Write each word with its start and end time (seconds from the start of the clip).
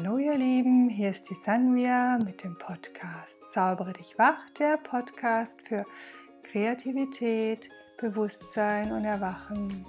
Hallo 0.00 0.16
ihr 0.16 0.38
Lieben, 0.38 0.88
hier 0.88 1.10
ist 1.10 1.28
die 1.28 1.34
Sanvia 1.34 2.18
mit 2.18 2.44
dem 2.44 2.56
Podcast 2.56 3.42
Zaubere 3.52 3.92
dich 3.94 4.16
wach, 4.16 4.38
der 4.56 4.76
Podcast 4.76 5.60
für 5.66 5.84
Kreativität, 6.44 7.68
Bewusstsein 8.00 8.92
und 8.92 9.04
Erwachen. 9.04 9.84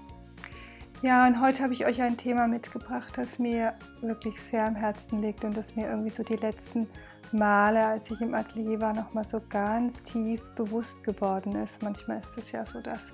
Ja, 1.03 1.27
und 1.27 1.39
heute 1.39 1.61
habe 1.61 1.73
ich 1.73 1.85
euch 1.85 2.01
ein 2.01 2.17
Thema 2.17 2.47
mitgebracht, 2.47 3.13
das 3.17 3.37
mir 3.37 3.75
wirklich 4.01 4.41
sehr 4.41 4.65
am 4.65 4.73
Herzen 4.73 5.21
liegt 5.21 5.43
und 5.43 5.55
das 5.55 5.75
mir 5.75 5.87
irgendwie 5.87 6.09
so 6.09 6.23
die 6.23 6.37
letzten 6.37 6.87
Male, 7.31 7.85
als 7.85 8.09
ich 8.09 8.19
im 8.19 8.33
Atelier 8.33 8.81
war, 8.81 8.95
nochmal 8.95 9.25
so 9.25 9.39
ganz 9.47 10.01
tief 10.01 10.41
bewusst 10.55 11.03
geworden 11.03 11.53
ist. 11.53 11.83
Manchmal 11.83 12.17
ist 12.17 12.35
es 12.35 12.51
ja 12.51 12.65
so, 12.65 12.81
dass 12.81 13.11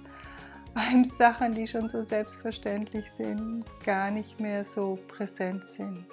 einem 0.76 1.04
Sachen, 1.04 1.52
die 1.52 1.68
schon 1.68 1.90
so 1.90 2.06
selbstverständlich 2.06 3.12
sind, 3.18 3.66
gar 3.86 4.12
nicht 4.12 4.40
mehr 4.40 4.64
so 4.64 4.98
präsent 5.10 5.66
sind. 5.68 6.06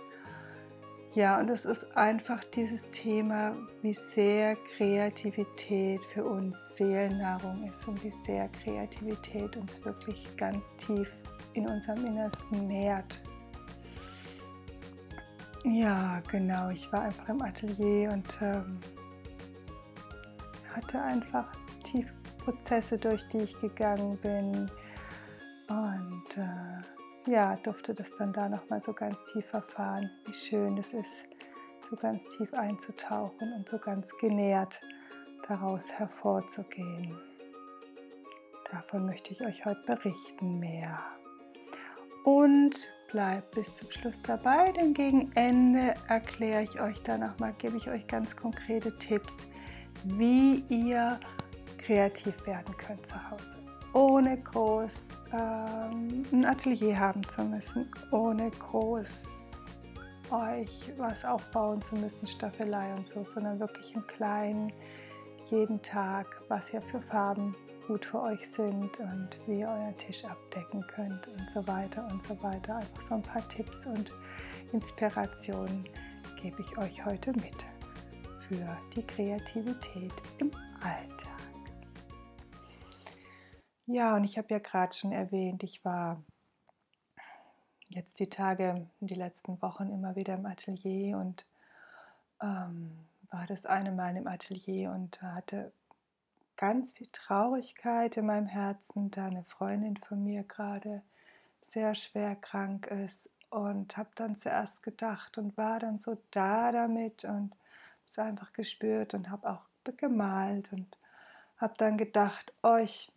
Ja, 1.15 1.39
und 1.39 1.51
es 1.51 1.67
ist 1.67 1.95
einfach 1.95 2.43
dieses 2.55 2.91
Thema, 2.91 3.55
wie 3.83 3.93
sehr 3.93 4.57
Kreativität 4.77 6.01
für 6.07 6.25
uns 6.25 6.57
Seelennahrung 6.75 7.69
ist 7.69 7.87
und 7.87 8.03
wie 8.03 8.15
sehr 8.25 8.49
Kreativität 8.49 9.55
uns 9.59 9.85
wirklich 9.85 10.35
ganz 10.39 10.65
tief 10.87 11.11
in 11.53 11.69
unserem 11.69 12.07
Innersten 12.07 12.67
nährt. 12.67 13.21
Ja, 15.65 16.23
genau, 16.31 16.71
ich 16.71 16.91
war 16.91 17.03
einfach 17.03 17.29
im 17.29 17.43
Atelier 17.43 18.11
und 18.13 18.39
ähm, 18.41 18.81
hatte 20.75 21.03
einfach 21.03 21.53
tief 21.85 22.11
Prozesse, 22.39 22.97
durch 22.97 23.29
die 23.29 23.39
ich 23.39 23.61
gegangen 23.61 24.17
bin. 24.23 24.71
Und 25.69 26.37
äh, 26.37 27.02
ja, 27.27 27.57
durfte 27.57 27.95
das 27.95 28.15
dann 28.17 28.33
da 28.33 28.49
nochmal 28.49 28.83
so 28.83 28.93
ganz 28.93 29.19
tief 29.33 29.53
erfahren, 29.53 30.11
wie 30.25 30.35
schön 30.35 30.77
es 30.79 30.93
ist, 30.93 31.27
so 31.89 31.97
ganz 31.97 32.25
tief 32.37 32.53
einzutauchen 32.55 33.53
und 33.53 33.69
so 33.69 33.79
ganz 33.79 34.09
genährt 34.19 34.81
daraus 35.47 35.91
hervorzugehen. 35.93 37.19
Davon 38.71 39.07
möchte 39.07 39.33
ich 39.33 39.41
euch 39.43 39.65
heute 39.65 39.83
berichten 39.85 40.59
mehr. 40.59 40.99
Und 42.25 42.75
bleibt 43.11 43.51
bis 43.51 43.77
zum 43.77 43.91
Schluss 43.91 44.23
dabei, 44.23 44.73
denn 44.73 44.95
gegen 44.95 45.31
Ende 45.35 45.95
erkläre 46.09 46.63
ich 46.63 46.81
euch 46.81 47.03
dann 47.03 47.21
nochmal, 47.21 47.53
gebe 47.59 47.77
ich 47.77 47.91
euch 47.91 48.07
ganz 48.07 48.35
konkrete 48.35 48.97
Tipps, 48.99 49.47
wie 50.05 50.65
ihr 50.69 51.21
kreativ 51.79 52.47
werden 52.47 52.75
könnt 52.79 53.07
zu 53.07 53.31
Hause, 53.31 53.62
ohne 53.93 54.39
groß 54.39 54.93
ähm, 55.33 56.25
ein 56.33 56.45
Atelier 56.45 56.99
haben 56.99 57.27
zu 57.29 57.45
müssen, 57.45 57.91
ohne 58.11 58.51
groß 58.51 59.51
euch 60.31 60.93
was 60.97 61.25
aufbauen 61.25 61.83
zu 61.83 61.95
müssen, 61.97 62.27
Staffelei 62.27 62.95
und 62.95 63.07
so, 63.07 63.25
sondern 63.25 63.61
wirklich 63.61 63.95
im 63.95 64.07
Kleinen, 64.07 64.73
jeden 65.51 65.83
Tag, 65.83 66.27
was 66.49 66.73
ihr 66.73 66.81
für 66.81 67.01
Farben 67.01 67.55
gut 67.87 68.07
für 68.07 68.23
euch 68.23 68.49
sind 68.49 68.99
und 68.99 69.29
wie 69.47 69.61
ihr 69.61 69.69
euren 69.69 69.97
Tisch 69.99 70.25
abdecken 70.25 70.85
könnt 70.95 71.27
und 71.29 71.51
so 71.53 71.67
weiter 71.67 72.07
und 72.11 72.23
so 72.25 72.41
weiter. 72.43 72.77
Einfach 72.77 73.03
so 73.03 73.15
ein 73.17 73.23
paar 73.23 73.47
Tipps 73.49 73.85
und 73.87 74.13
Inspirationen 74.73 75.87
gebe 76.41 76.63
ich 76.63 76.79
euch 76.79 77.05
heute 77.05 77.33
mit 77.33 77.57
für 78.49 78.79
die 78.97 79.07
Kreativität 79.07 80.13
im 80.39 80.51
Alltag. 80.83 81.32
Ja, 83.87 84.15
und 84.17 84.25
ich 84.25 84.39
habe 84.39 84.49
ja 84.51 84.59
gerade 84.59 84.95
schon 84.95 85.11
erwähnt, 85.13 85.65
ich 85.65 85.85
war 85.85 86.23
jetzt 87.89 88.21
die 88.21 88.29
Tage, 88.29 88.87
die 89.01 89.15
letzten 89.15 89.61
Wochen 89.61 89.91
immer 89.91 90.15
wieder 90.15 90.35
im 90.35 90.47
Atelier 90.47 91.19
und 91.19 91.45
ähm, 92.41 92.93
war 93.31 93.47
das 93.47 93.67
eine 93.67 93.91
Mal 93.91 94.17
im 94.17 94.29
Atelier 94.29 94.93
und 94.93 95.21
hatte 95.21 95.73
ganz 96.57 96.93
viel 96.93 97.09
Traurigkeit 97.13 98.17
in 98.17 98.27
meinem 98.27 98.47
Herzen, 98.47 99.11
da 99.11 99.27
eine 99.27 99.45
Freundin 99.45 99.97
von 99.97 100.23
mir 100.23 100.45
gerade 100.45 101.03
sehr 101.61 101.97
schwer 101.97 102.37
krank 102.37 102.87
ist 102.87 103.31
und 103.51 103.97
habe 103.97 104.11
dann 104.15 104.37
zuerst 104.37 104.85
gedacht 104.85 105.39
und 105.39 105.57
war 105.57 105.81
dann 105.81 105.99
so 105.99 106.19
da 106.31 106.71
damit 106.71 107.25
und 107.25 107.53
es 108.07 108.19
einfach 108.19 108.53
gespürt 108.53 109.13
und 109.15 109.29
habe 109.29 109.51
auch 109.51 109.65
gemalt 109.97 110.73
und 110.73 110.97
habe 111.57 111.75
dann 111.79 111.99
gedacht, 111.99 112.53
oh, 112.63 112.77
ich 112.77 113.13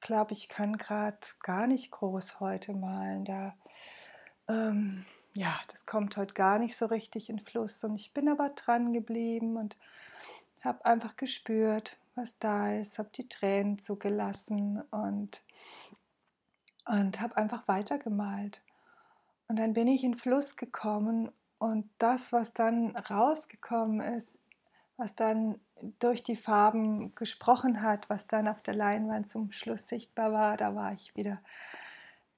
glaube, 0.00 0.32
ich 0.32 0.48
kann 0.48 0.76
gerade 0.76 1.18
gar 1.42 1.66
nicht 1.66 1.90
groß 1.90 2.40
heute 2.40 2.72
malen. 2.74 3.24
Da, 3.24 3.54
ähm, 4.48 5.04
ja, 5.32 5.60
das 5.68 5.86
kommt 5.86 6.16
heute 6.16 6.34
gar 6.34 6.58
nicht 6.58 6.76
so 6.76 6.86
richtig 6.86 7.30
in 7.30 7.38
Fluss. 7.38 7.82
Und 7.84 7.96
ich 7.96 8.12
bin 8.12 8.28
aber 8.28 8.50
dran 8.50 8.92
geblieben 8.92 9.56
und 9.56 9.76
habe 10.60 10.84
einfach 10.84 11.16
gespürt, 11.16 11.96
was 12.14 12.38
da 12.38 12.74
ist, 12.74 12.98
habe 12.98 13.10
die 13.14 13.28
Tränen 13.28 13.78
zugelassen 13.78 14.82
und, 14.90 15.40
und 16.86 17.20
habe 17.20 17.36
einfach 17.36 17.68
weitergemalt. 17.68 18.62
Und 19.48 19.58
dann 19.58 19.72
bin 19.72 19.86
ich 19.86 20.04
in 20.04 20.16
Fluss 20.16 20.56
gekommen 20.56 21.30
und 21.58 21.88
das, 21.98 22.32
was 22.32 22.52
dann 22.54 22.96
rausgekommen 22.96 24.00
ist, 24.00 24.38
was 25.00 25.16
dann 25.16 25.58
durch 25.98 26.22
die 26.22 26.36
Farben 26.36 27.14
gesprochen 27.14 27.82
hat, 27.82 28.10
was 28.10 28.26
dann 28.26 28.46
auf 28.46 28.62
der 28.62 28.74
Leinwand 28.74 29.30
zum 29.30 29.50
Schluss 29.50 29.88
sichtbar 29.88 30.32
war, 30.32 30.56
da 30.56 30.74
war 30.74 30.92
ich 30.92 31.16
wieder 31.16 31.40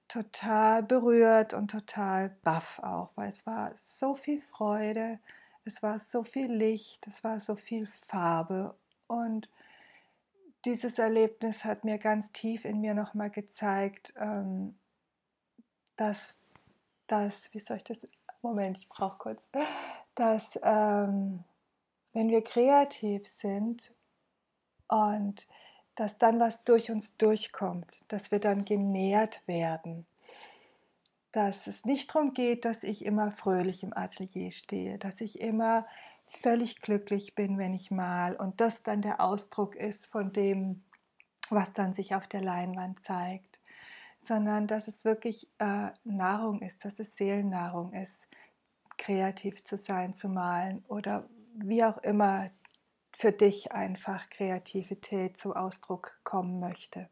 total 0.06 0.82
berührt 0.82 1.54
und 1.54 1.70
total 1.70 2.36
baff 2.42 2.78
auch, 2.78 3.10
weil 3.16 3.28
es 3.28 3.46
war 3.46 3.72
so 3.76 4.14
viel 4.14 4.40
Freude, 4.40 5.18
es 5.64 5.82
war 5.82 5.98
so 5.98 6.22
viel 6.22 6.52
Licht, 6.52 7.06
es 7.06 7.24
war 7.24 7.40
so 7.40 7.56
viel 7.56 7.88
Farbe 8.06 8.76
und 9.08 9.48
dieses 10.64 10.98
Erlebnis 10.98 11.64
hat 11.64 11.82
mir 11.82 11.98
ganz 11.98 12.30
tief 12.30 12.64
in 12.64 12.80
mir 12.80 12.94
nochmal 12.94 13.30
gezeigt, 13.30 14.14
ähm, 14.16 14.76
dass 15.96 16.38
das, 17.08 17.52
wie 17.52 17.60
soll 17.60 17.78
ich 17.78 17.84
das, 17.84 18.06
Moment, 18.42 18.78
ich 18.78 18.88
brauche 18.88 19.18
kurz, 19.18 19.50
dass 20.14 20.58
ähm, 20.62 21.42
wenn 22.12 22.28
wir 22.28 22.42
kreativ 22.42 23.26
sind 23.26 23.94
und 24.88 25.46
dass 25.94 26.18
dann 26.18 26.40
was 26.40 26.62
durch 26.62 26.90
uns 26.90 27.16
durchkommt, 27.16 28.04
dass 28.08 28.30
wir 28.30 28.40
dann 28.40 28.64
genährt 28.64 29.46
werden, 29.46 30.06
dass 31.32 31.66
es 31.66 31.84
nicht 31.84 32.14
darum 32.14 32.34
geht, 32.34 32.64
dass 32.64 32.82
ich 32.82 33.04
immer 33.04 33.32
fröhlich 33.32 33.82
im 33.82 33.96
Atelier 33.96 34.50
stehe, 34.50 34.98
dass 34.98 35.20
ich 35.20 35.40
immer 35.40 35.86
völlig 36.26 36.80
glücklich 36.80 37.34
bin, 37.34 37.58
wenn 37.58 37.74
ich 37.74 37.90
mal 37.90 38.36
und 38.36 38.60
das 38.60 38.82
dann 38.82 39.02
der 39.02 39.20
Ausdruck 39.20 39.74
ist 39.76 40.06
von 40.06 40.32
dem, 40.32 40.82
was 41.50 41.72
dann 41.72 41.92
sich 41.92 42.14
auf 42.14 42.26
der 42.28 42.42
Leinwand 42.42 43.04
zeigt, 43.04 43.60
sondern 44.18 44.66
dass 44.66 44.88
es 44.88 45.04
wirklich 45.04 45.48
äh, 45.58 45.90
Nahrung 46.04 46.60
ist, 46.60 46.84
dass 46.84 46.98
es 46.98 47.16
Seelennahrung 47.16 47.92
ist, 47.92 48.28
kreativ 48.96 49.64
zu 49.64 49.76
sein, 49.76 50.14
zu 50.14 50.28
malen 50.28 50.84
oder 50.88 51.28
wie 51.54 51.84
auch 51.84 51.98
immer 51.98 52.50
für 53.12 53.32
dich 53.32 53.72
einfach 53.72 54.30
Kreativität 54.30 55.36
zum 55.36 55.52
Ausdruck 55.52 56.18
kommen 56.24 56.60
möchte. 56.60 57.08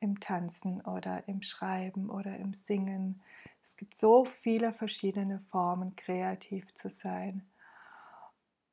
Im 0.00 0.18
Tanzen 0.20 0.80
oder 0.80 1.28
im 1.28 1.42
Schreiben 1.42 2.10
oder 2.10 2.36
im 2.38 2.54
Singen. 2.54 3.22
Es 3.62 3.76
gibt 3.76 3.96
so 3.96 4.24
viele 4.24 4.72
verschiedene 4.72 5.38
Formen, 5.38 5.94
kreativ 5.94 6.74
zu 6.74 6.90
sein. 6.90 7.46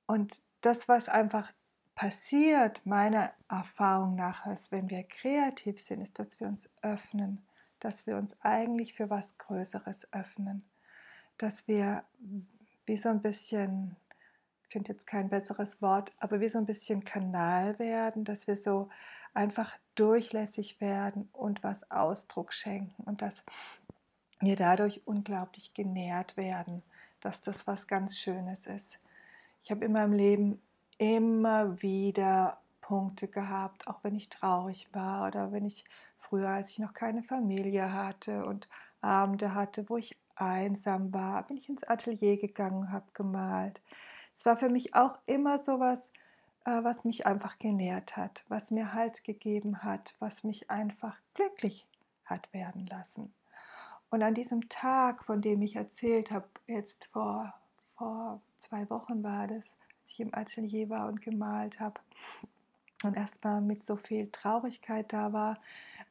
Und 0.07 0.41
das, 0.62 0.88
was 0.88 1.07
einfach 1.07 1.51
passiert, 1.94 2.84
meiner 2.85 3.34
Erfahrung 3.50 4.16
nach, 4.16 4.45
ist, 4.47 4.72
wenn 4.72 4.89
wir 4.89 5.03
kreativ 5.03 5.79
sind, 5.79 6.01
ist, 6.01 6.18
dass 6.18 6.39
wir 6.39 6.47
uns 6.47 6.69
öffnen, 6.81 7.45
dass 7.79 8.07
wir 8.07 8.18
uns 8.18 8.35
eigentlich 8.41 8.94
für 8.94 9.09
was 9.09 9.38
Größeres 9.38 10.12
öffnen, 10.13 10.68
dass 11.38 11.68
wir 11.68 12.03
wie 12.85 12.98
so 12.98 13.09
ein 13.09 13.21
bisschen 13.21 13.95
finde 14.69 14.94
jetzt 14.94 15.07
kein 15.07 15.30
besseres 15.30 15.81
Wort, 15.81 16.12
aber 16.19 16.39
wir 16.39 16.50
so 16.50 16.60
ein 16.60 16.66
bisschen 16.66 17.04
Kanal 17.04 17.77
werden, 17.80 18.24
dass 18.24 18.48
wir 18.48 18.56
so 18.56 18.89
einfach 19.33 19.74
durchlässig 19.95 20.80
werden 20.81 21.30
und 21.33 21.63
was 21.63 21.89
Ausdruck 21.92 22.54
schenken 22.54 23.04
und 23.04 23.21
dass 23.21 23.44
wir 24.39 24.56
dadurch 24.56 25.01
unglaublich 25.06 25.74
genährt 25.74 26.38
werden, 26.38 26.83
dass 27.19 27.42
das 27.42 27.68
was 27.68 27.88
ganz 27.88 28.18
Schönes 28.18 28.66
ist. 28.66 29.00
Ich 29.62 29.71
habe 29.71 29.86
in 29.86 29.92
meinem 29.92 30.13
Leben 30.13 30.62
immer 30.98 31.81
wieder 31.81 32.60
Punkte 32.81 33.27
gehabt, 33.27 33.88
auch 33.88 34.04
wenn 34.04 34.15
ich 34.15 34.30
traurig 34.30 34.88
war 34.94 35.27
oder 35.27 35.51
wenn 35.51 35.65
ich 35.65 35.86
früher, 36.18 36.50
als 36.50 36.72
ich 36.72 36.80
noch 36.80 36.94
keine 36.94 37.24
Familie 37.24 37.94
hatte 37.94 38.45
und 38.45 38.68
Abende 39.01 39.54
hatte, 39.54 39.89
wo 39.89 39.98
ich 39.98 40.18
einsam 40.36 41.13
war, 41.13 41.45
bin 41.48 41.57
ich 41.57 41.69
ins 41.69 41.83
Atelier 41.83 42.38
gegangen, 42.38 42.92
habe 42.92 43.06
gemalt 43.13 43.81
es 44.39 44.45
war 44.45 44.56
für 44.56 44.69
mich 44.69 44.95
auch 44.95 45.19
immer 45.25 45.59
so 45.59 45.81
was, 45.81 46.13
äh, 46.63 46.81
was 46.81 47.03
mich 47.03 47.25
einfach 47.25 47.59
genährt 47.59 48.15
hat, 48.15 48.45
was 48.47 48.71
mir 48.71 48.94
Halt 48.94 49.25
gegeben 49.25 49.83
hat, 49.83 50.15
was 50.19 50.45
mich 50.45 50.71
einfach 50.71 51.19
glücklich 51.33 51.86
hat 52.24 52.47
werden 52.53 52.88
lassen. 52.88 53.33
Und 54.09 54.24
an 54.24 54.36
diesem 54.36 54.69
Tag, 54.69 55.25
von 55.25 55.41
dem 55.41 55.62
ich 55.62 55.75
erzählt 55.75 56.31
habe, 56.31 56.47
jetzt 56.68 57.07
vor, 57.07 57.53
vor 57.97 58.41
zwei 58.56 58.89
Wochen 58.89 59.24
war 59.24 59.47
das, 59.47 59.65
als 60.03 60.13
ich 60.13 60.21
im 60.21 60.33
Atelier 60.33 60.89
war 60.89 61.09
und 61.09 61.19
gemalt 61.19 61.81
habe 61.81 62.00
und 63.03 63.18
erstmal 63.18 63.59
mit 63.59 63.83
so 63.83 63.97
viel 63.97 64.31
Traurigkeit 64.31 65.12
da 65.12 65.33
war. 65.33 65.59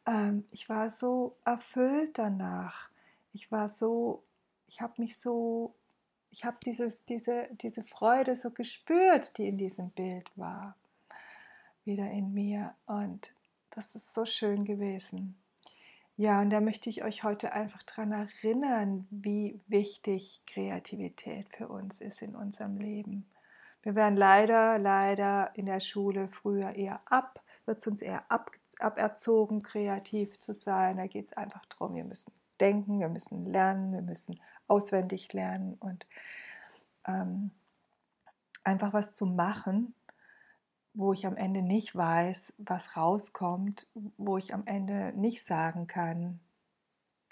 Ähm, 0.04 0.46
ich 0.50 0.69
war 0.69 0.90
so 0.90 1.34
erfüllt 1.46 2.19
danach. 2.19 2.90
Ich 3.32 3.50
war 3.50 3.70
so, 3.70 4.22
ich 4.66 4.82
habe 4.82 5.00
mich 5.00 5.16
so, 5.16 5.75
ich 6.38 6.44
habe 6.44 6.56
diese, 6.64 7.49
diese 7.61 7.82
Freude 7.82 8.37
so 8.37 8.52
gespürt, 8.52 9.37
die 9.38 9.49
in 9.49 9.58
diesem 9.58 9.90
Bild 9.90 10.31
war, 10.37 10.76
wieder 11.85 12.08
in 12.12 12.32
mir. 12.32 12.76
Und 12.87 13.32
das 13.70 13.96
ist 13.96 14.14
so 14.14 14.25
schön 14.25 14.64
gewesen. 14.64 15.37
Ja, 16.17 16.40
und 16.40 16.50
da 16.50 16.61
möchte 16.61 16.90
ich 16.90 17.02
euch 17.02 17.25
heute 17.25 17.55
einfach 17.55 17.82
daran 17.82 18.12
erinnern, 18.12 19.08
wie 19.11 19.61
wichtig 19.67 20.43
Kreativität 20.46 21.49
für 21.56 21.67
uns 21.67 22.00
ist 22.00 22.23
in 22.23 22.37
unserem 22.37 22.79
Leben. 22.79 23.29
Wir 23.82 23.96
werden 23.96 24.17
leider, 24.17 24.79
leider 24.79 25.50
in 25.56 25.67
der 25.67 25.81
Schule 25.81 26.29
früher 26.29 26.70
eher 26.76 27.00
ab, 27.06 27.43
wird 27.67 27.79
es 27.79 27.87
uns 27.88 28.00
eher 28.00 28.31
ab, 28.31 28.52
aberzogen, 28.79 29.61
kreativ 29.64 30.38
zu 30.38 30.55
sein. 30.55 30.99
Da 30.99 31.08
geht 31.08 31.26
es 31.26 31.32
einfach 31.32 31.67
darum, 31.67 31.96
wir 31.96 32.05
müssen 32.05 32.31
denken, 32.60 33.00
wir 33.00 33.08
müssen 33.08 33.46
lernen, 33.46 33.93
wir 33.93 34.02
müssen 34.02 34.40
auswendig 34.66 35.32
lernen 35.32 35.75
und 35.75 36.06
ähm, 37.06 37.50
einfach 38.64 38.93
was 38.93 39.14
zu 39.14 39.26
machen, 39.26 39.94
wo 40.94 41.12
ich 41.12 41.26
am 41.26 41.37
Ende 41.37 41.62
nicht 41.62 41.94
weiß, 41.94 42.55
was 42.58 42.96
rauskommt, 42.96 43.87
wo 44.16 44.37
ich 44.37 44.52
am 44.52 44.66
Ende 44.66 45.12
nicht 45.14 45.44
sagen 45.44 45.87
kann, 45.87 46.40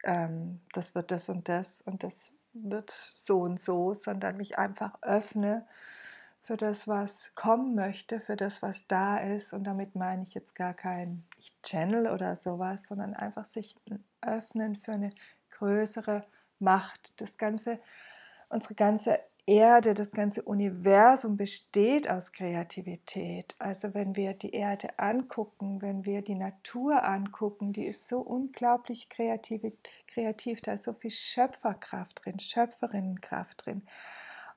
ähm, 0.05 0.61
das 0.73 0.94
wird 0.94 1.11
das 1.11 1.29
und 1.29 1.49
das 1.49 1.81
und 1.81 2.02
das 2.02 2.32
wird 2.52 2.90
so 3.14 3.40
und 3.40 3.61
so, 3.61 3.93
sondern 3.93 4.37
mich 4.37 4.58
einfach 4.58 5.02
öffne 5.02 5.67
für 6.43 6.56
das, 6.56 6.87
was 6.87 7.32
kommen 7.34 7.75
möchte, 7.75 8.20
für 8.20 8.37
das, 8.37 8.62
was 8.62 8.87
da 8.87 9.19
ist. 9.19 9.52
Und 9.52 9.64
damit 9.64 9.96
meine 9.96 10.22
ich 10.22 10.32
jetzt 10.32 10.55
gar 10.55 10.75
kein 10.75 11.25
Channel 11.64 12.06
oder 12.08 12.37
sowas, 12.37 12.87
sondern 12.87 13.14
einfach 13.14 13.46
sich 13.46 13.76
öffnen 14.26 14.76
für 14.76 14.93
eine 14.93 15.12
größere 15.50 16.25
Macht. 16.58 17.20
Das 17.20 17.38
ganze, 17.38 17.81
unsere 18.49 18.75
ganze 18.75 19.20
Erde, 19.49 19.94
das 19.94 20.11
ganze 20.11 20.43
Universum 20.43 21.37
besteht 21.37 22.11
aus 22.11 22.32
Kreativität. 22.32 23.55
Also 23.61 23.94
wenn 23.94 24.17
wir 24.17 24.34
die 24.34 24.50
Erde 24.50 24.99
angucken, 24.99 25.81
wenn 25.81 26.05
wir 26.05 26.23
die 26.23 26.34
Natur 26.34 27.05
angucken, 27.05 27.73
die 27.73 27.87
ist 27.87 28.08
so 28.08 28.19
unglaublich 28.19 29.08
kreativ, 29.08 29.62
kreativ 30.08 30.62
da 30.62 30.72
ist 30.72 30.84
so 30.84 30.93
viel 30.94 31.12
Schöpferkraft 31.12 32.25
drin, 32.25 32.40
Schöpferinnenkraft 32.40 33.64
drin. 33.64 33.82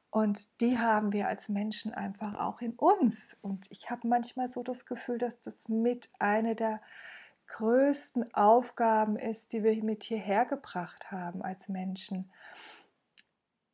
Und 0.09 0.59
die 0.59 0.79
haben 0.79 1.13
wir 1.13 1.27
als 1.27 1.49
Menschen 1.49 1.93
einfach 1.93 2.39
auch 2.39 2.61
in 2.61 2.73
uns. 2.73 3.37
Und 3.43 3.67
ich 3.69 3.91
habe 3.91 4.07
manchmal 4.07 4.49
so 4.49 4.63
das 4.63 4.87
Gefühl, 4.87 5.19
dass 5.19 5.39
das 5.39 5.69
mit 5.69 6.09
eine 6.17 6.55
der 6.55 6.81
größten 7.49 8.33
Aufgaben 8.33 9.15
ist, 9.15 9.53
die 9.53 9.63
wir 9.63 9.83
mit 9.83 10.03
hierher 10.03 10.45
gebracht 10.45 11.11
haben 11.11 11.41
als 11.41 11.69
Menschen. 11.69 12.31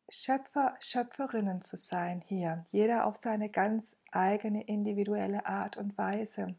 Schöpfer, 0.09 0.75
Schöpferinnen 0.79 1.61
zu 1.61 1.77
sein 1.77 2.21
hier, 2.25 2.65
jeder 2.71 3.05
auf 3.05 3.15
seine 3.15 3.49
ganz 3.49 3.97
eigene 4.11 4.63
individuelle 4.63 5.45
Art 5.45 5.77
und 5.77 5.97
Weise 5.97 6.55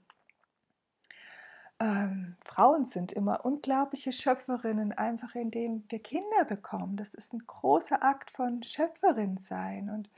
ähm, 1.79 2.37
Frauen 2.45 2.85
sind 2.85 3.13
immer 3.13 3.45
unglaubliche 3.45 4.13
Schöpferinnen, 4.13 4.93
einfach 4.93 5.35
indem 5.35 5.85
wir 5.89 6.03
Kinder 6.03 6.45
bekommen. 6.47 6.97
Das 6.97 7.13
ist 7.13 7.33
ein 7.35 7.47
großer 7.47 8.03
Akt 8.03 8.31
von 8.31 8.63
Schöpferin 8.63 9.37
sein 9.37 9.91
und 9.91 10.09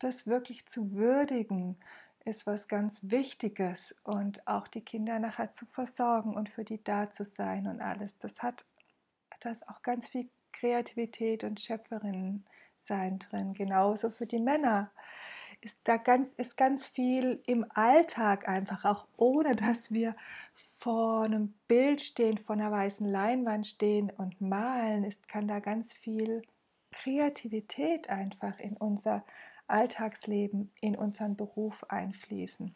das 0.00 0.26
wirklich 0.26 0.66
zu 0.66 0.92
würdigen 0.92 1.76
ist 2.26 2.46
was 2.46 2.68
ganz 2.68 3.00
Wichtiges 3.02 3.94
und 4.02 4.46
auch 4.46 4.68
die 4.68 4.80
Kinder 4.82 5.18
nachher 5.18 5.50
zu 5.50 5.64
versorgen 5.66 6.34
und 6.34 6.48
für 6.48 6.64
die 6.64 6.82
da 6.82 7.10
zu 7.10 7.24
sein 7.24 7.66
und 7.66 7.80
alles. 7.80 8.18
Das 8.18 8.42
hat 8.42 8.64
das 9.40 9.66
auch 9.68 9.82
ganz 9.82 10.08
viel 10.08 10.28
Kreativität 10.52 11.44
und 11.44 11.60
Schöpferinnen 11.60 12.44
sein 12.78 13.18
drin, 13.18 13.54
genauso 13.54 14.10
für 14.10 14.26
die 14.26 14.38
Männer 14.38 14.90
ist 15.60 15.80
da 15.84 15.96
ganz, 15.96 16.32
ist 16.32 16.56
ganz 16.56 16.86
viel 16.86 17.42
im 17.46 17.66
Alltag 17.70 18.48
einfach, 18.48 18.84
auch 18.84 19.06
ohne 19.16 19.56
dass 19.56 19.90
wir 19.90 20.14
vor 20.78 21.24
einem 21.24 21.54
Bild 21.66 22.00
stehen, 22.02 22.38
vor 22.38 22.54
einer 22.54 22.70
weißen 22.70 23.08
Leinwand 23.08 23.66
stehen 23.66 24.10
und 24.10 24.40
malen, 24.40 25.04
ist, 25.04 25.28
kann 25.28 25.48
da 25.48 25.60
ganz 25.60 25.92
viel 25.92 26.42
Kreativität 26.92 28.08
einfach 28.08 28.58
in 28.58 28.76
unser 28.76 29.24
Alltagsleben, 29.68 30.72
in 30.80 30.96
unseren 30.96 31.36
Beruf 31.36 31.84
einfließen. 31.84 32.74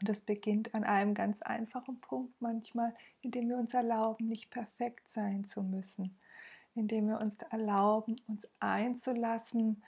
Und 0.00 0.08
das 0.08 0.20
beginnt 0.20 0.74
an 0.74 0.84
einem 0.84 1.14
ganz 1.14 1.42
einfachen 1.42 2.00
Punkt 2.00 2.40
manchmal, 2.40 2.94
indem 3.20 3.48
wir 3.48 3.58
uns 3.58 3.74
erlauben, 3.74 4.28
nicht 4.28 4.50
perfekt 4.50 5.08
sein 5.08 5.44
zu 5.44 5.62
müssen, 5.62 6.18
indem 6.74 7.08
wir 7.08 7.20
uns 7.20 7.36
erlauben, 7.50 8.16
uns 8.26 8.50
einzulassen 8.60 9.82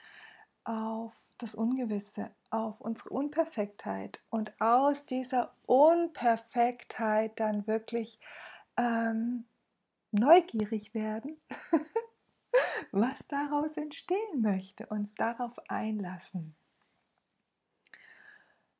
auf 0.64 1.12
das 1.38 1.54
Ungewisse, 1.54 2.30
auf 2.50 2.80
unsere 2.80 3.10
Unperfektheit. 3.10 4.20
Und 4.30 4.52
aus 4.60 5.06
dieser 5.06 5.54
Unperfektheit 5.66 7.40
dann 7.40 7.66
wirklich 7.66 8.18
ähm, 8.76 9.44
neugierig 10.12 10.94
werden, 10.94 11.40
was 12.92 13.26
daraus 13.26 13.76
entstehen 13.76 14.42
möchte, 14.42 14.86
uns 14.86 15.14
darauf 15.14 15.58
einlassen. 15.68 16.54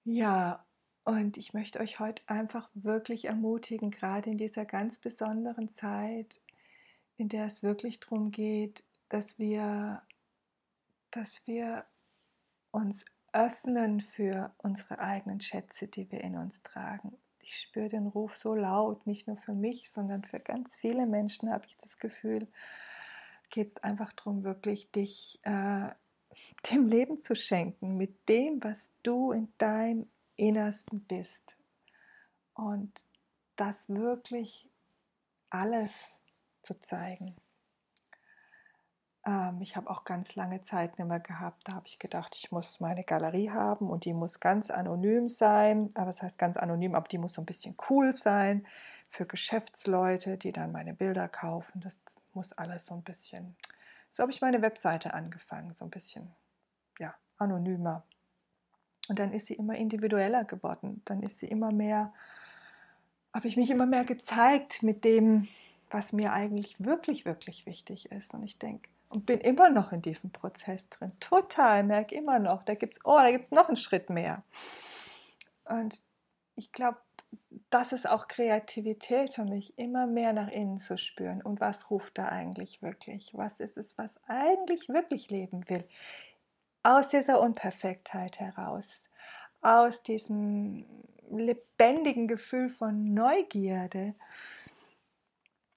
Ja, 0.04 0.64
und 1.04 1.36
ich 1.36 1.54
möchte 1.54 1.80
euch 1.80 1.98
heute 1.98 2.22
einfach 2.26 2.70
wirklich 2.74 3.24
ermutigen, 3.24 3.90
gerade 3.90 4.30
in 4.30 4.36
dieser 4.36 4.64
ganz 4.64 4.98
besonderen 4.98 5.68
Zeit, 5.68 6.40
in 7.16 7.28
der 7.28 7.46
es 7.46 7.62
wirklich 7.62 7.98
darum 8.00 8.30
geht, 8.30 8.84
dass 9.08 9.38
wir, 9.38 10.02
dass 11.10 11.44
wir 11.46 11.84
uns 12.70 13.04
öffnen 13.32 14.00
für 14.00 14.54
unsere 14.58 14.98
eigenen 14.98 15.40
Schätze, 15.40 15.88
die 15.88 16.10
wir 16.12 16.20
in 16.20 16.36
uns 16.36 16.62
tragen. 16.62 17.16
Ich 17.40 17.58
spüre 17.60 17.88
den 17.88 18.06
Ruf 18.06 18.36
so 18.36 18.54
laut, 18.54 19.06
nicht 19.06 19.26
nur 19.26 19.36
für 19.36 19.54
mich, 19.54 19.90
sondern 19.90 20.24
für 20.24 20.38
ganz 20.38 20.76
viele 20.76 21.06
Menschen 21.06 21.50
habe 21.50 21.66
ich 21.66 21.76
das 21.78 21.98
Gefühl, 21.98 22.46
geht 23.52 23.68
es 23.68 23.78
einfach 23.78 24.12
darum, 24.14 24.42
wirklich 24.42 24.90
dich 24.90 25.38
äh, 25.44 25.90
dem 26.70 26.86
Leben 26.86 27.20
zu 27.20 27.36
schenken, 27.36 27.96
mit 27.96 28.28
dem, 28.28 28.64
was 28.64 28.90
du 29.04 29.30
in 29.30 29.52
deinem 29.58 30.10
Innersten 30.36 31.04
bist. 31.04 31.56
Und 32.54 33.06
das 33.56 33.88
wirklich 33.88 34.68
alles 35.50 36.22
zu 36.62 36.80
zeigen. 36.80 37.36
Ähm, 39.26 39.60
ich 39.60 39.76
habe 39.76 39.90
auch 39.90 40.04
ganz 40.04 40.34
lange 40.34 40.62
Zeit 40.62 40.98
nicht 40.98 41.06
mehr 41.06 41.20
gehabt. 41.20 41.68
Da 41.68 41.74
habe 41.74 41.86
ich 41.86 41.98
gedacht, 41.98 42.34
ich 42.36 42.50
muss 42.50 42.80
meine 42.80 43.04
Galerie 43.04 43.50
haben 43.50 43.90
und 43.90 44.04
die 44.04 44.14
muss 44.14 44.40
ganz 44.40 44.70
anonym 44.70 45.28
sein. 45.28 45.90
Aber 45.94 46.10
es 46.10 46.16
das 46.16 46.22
heißt 46.22 46.38
ganz 46.38 46.56
anonym, 46.56 46.94
aber 46.94 47.08
die 47.08 47.18
muss 47.18 47.34
so 47.34 47.42
ein 47.42 47.46
bisschen 47.46 47.76
cool 47.90 48.14
sein 48.14 48.66
für 49.08 49.26
Geschäftsleute, 49.26 50.38
die 50.38 50.52
dann 50.52 50.72
meine 50.72 50.94
Bilder 50.94 51.28
kaufen. 51.28 51.80
Das 51.80 52.00
muss 52.34 52.52
alles 52.52 52.86
so 52.86 52.94
ein 52.94 53.02
bisschen. 53.02 53.56
So 54.12 54.22
habe 54.22 54.32
ich 54.32 54.40
meine 54.40 54.62
Webseite 54.62 55.14
angefangen, 55.14 55.74
so 55.74 55.84
ein 55.84 55.90
bisschen, 55.90 56.34
ja, 56.98 57.14
anonymer. 57.38 58.04
Und 59.08 59.18
dann 59.18 59.32
ist 59.32 59.46
sie 59.46 59.54
immer 59.54 59.74
individueller 59.74 60.44
geworden. 60.44 61.02
Dann 61.04 61.22
ist 61.22 61.38
sie 61.38 61.46
immer 61.46 61.72
mehr, 61.72 62.12
habe 63.34 63.48
ich 63.48 63.56
mich 63.56 63.70
immer 63.70 63.86
mehr 63.86 64.04
gezeigt 64.04 64.82
mit 64.82 65.04
dem, 65.04 65.48
was 65.90 66.12
mir 66.12 66.32
eigentlich 66.32 66.82
wirklich, 66.84 67.24
wirklich 67.24 67.66
wichtig 67.66 68.10
ist. 68.12 68.32
Und 68.34 68.42
ich 68.42 68.58
denke, 68.58 68.88
und 69.12 69.26
bin 69.26 69.40
immer 69.40 69.68
noch 69.68 69.92
in 69.92 70.00
diesem 70.00 70.30
Prozess 70.30 70.88
drin. 70.88 71.12
Total, 71.20 71.84
merke 71.84 72.14
immer 72.14 72.38
noch, 72.38 72.62
da 72.62 72.74
gibt 72.74 72.96
es, 72.96 73.00
oh, 73.04 73.18
da 73.18 73.30
gibt 73.30 73.44
es 73.44 73.50
noch 73.50 73.68
einen 73.68 73.76
Schritt 73.76 74.08
mehr. 74.08 74.42
Und 75.66 76.02
ich 76.54 76.72
glaube, 76.72 76.98
das 77.70 77.92
ist 77.92 78.08
auch 78.08 78.28
Kreativität 78.28 79.34
für 79.34 79.44
mich, 79.44 79.78
immer 79.78 80.06
mehr 80.06 80.32
nach 80.32 80.48
innen 80.48 80.78
zu 80.78 80.98
spüren. 80.98 81.40
Und 81.40 81.60
was 81.60 81.90
ruft 81.90 82.18
da 82.18 82.28
eigentlich 82.28 82.82
wirklich? 82.82 83.32
Was 83.34 83.60
ist 83.60 83.78
es, 83.78 83.96
was 83.96 84.20
eigentlich 84.26 84.88
wirklich 84.88 85.30
leben 85.30 85.68
will? 85.68 85.84
Aus 86.82 87.08
dieser 87.08 87.40
Unperfektheit 87.40 88.40
heraus, 88.40 89.04
aus 89.62 90.02
diesem 90.02 90.84
lebendigen 91.30 92.28
Gefühl 92.28 92.68
von 92.68 93.14
Neugierde. 93.14 94.14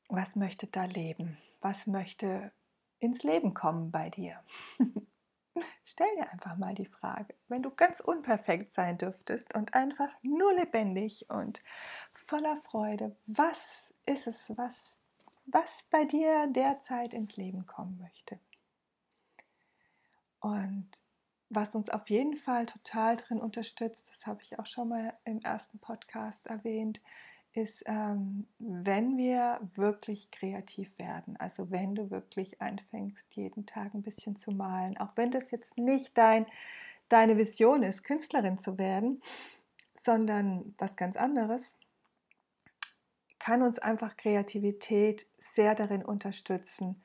Was 0.10 0.36
möchte 0.36 0.68
da 0.68 0.86
leben? 0.86 1.38
Was 1.62 1.88
möchte 1.88 2.52
ins 3.00 3.24
Leben 3.24 3.54
kommen 3.54 3.92
bei 3.92 4.10
dir? 4.10 4.40
Stell 5.86 6.08
dir 6.16 6.32
einfach 6.32 6.58
mal 6.58 6.74
die 6.74 6.86
Frage, 6.86 7.34
wenn 7.48 7.64
du 7.64 7.72
ganz 7.72 8.00
unperfekt 8.00 8.72
sein 8.72 8.98
dürftest 8.98 9.54
und 9.56 9.74
einfach 9.74 10.10
nur 10.22 10.54
lebendig 10.54 11.30
und 11.30 11.62
voller 12.14 12.58
Freude, 12.58 13.16
was 13.28 13.94
ist 14.06 14.28
es, 14.28 14.52
was, 14.58 14.98
was 15.46 15.84
bei 15.92 16.06
dir 16.06 16.48
derzeit 16.48 17.14
ins 17.14 17.38
Leben 17.38 17.66
kommen 17.66 17.98
möchte? 17.98 18.40
Und 20.40 20.90
was 21.50 21.76
uns 21.76 21.90
auf 21.90 22.10
jeden 22.10 22.36
Fall 22.36 22.66
total 22.66 23.16
drin 23.16 23.40
unterstützt, 23.40 24.10
das 24.10 24.28
habe 24.28 24.42
ich 24.44 24.60
auch 24.60 24.66
schon 24.66 24.90
mal 24.90 25.18
im 25.24 25.40
ersten 25.42 25.80
Podcast 25.80 26.48
erwähnt, 26.48 27.00
ist, 27.56 27.84
ähm, 27.88 28.48
wenn 28.60 29.18
wir 29.18 29.60
wirklich 29.76 30.32
kreativ 30.32 30.90
werden, 30.98 31.38
also 31.38 31.72
wenn 31.72 31.96
du 31.96 32.12
wirklich 32.12 32.62
anfängst, 32.62 33.36
jeden 33.36 33.66
Tag 33.66 33.94
ein 33.94 34.02
bisschen 34.02 34.36
zu 34.36 34.52
malen, 34.52 34.98
auch 34.98 35.12
wenn 35.16 35.32
das 35.32 35.52
jetzt 35.52 35.78
nicht 35.78 36.18
dein, 36.18 36.46
deine 37.10 37.38
Vision 37.38 37.84
ist, 37.84 38.04
Künstlerin 38.04 38.60
zu 38.60 38.78
werden, 38.78 39.22
sondern 39.94 40.76
was 40.78 40.96
ganz 40.96 41.16
anderes, 41.16 41.76
kann 43.40 43.62
uns 43.62 43.80
einfach 43.80 44.18
Kreativität 44.18 45.28
sehr 45.38 45.76
darin 45.76 46.04
unterstützen, 46.04 47.02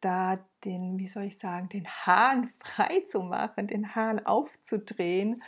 da 0.00 0.38
den, 0.64 0.98
wie 0.98 1.08
soll 1.08 1.24
ich 1.24 1.38
sagen, 1.38 1.68
den 1.68 1.86
Hahn 1.86 2.48
frei 2.58 3.04
zu 3.08 3.22
machen, 3.22 3.66
den 3.66 3.94
Hahn 3.94 4.24
aufzudrehen 4.24 5.42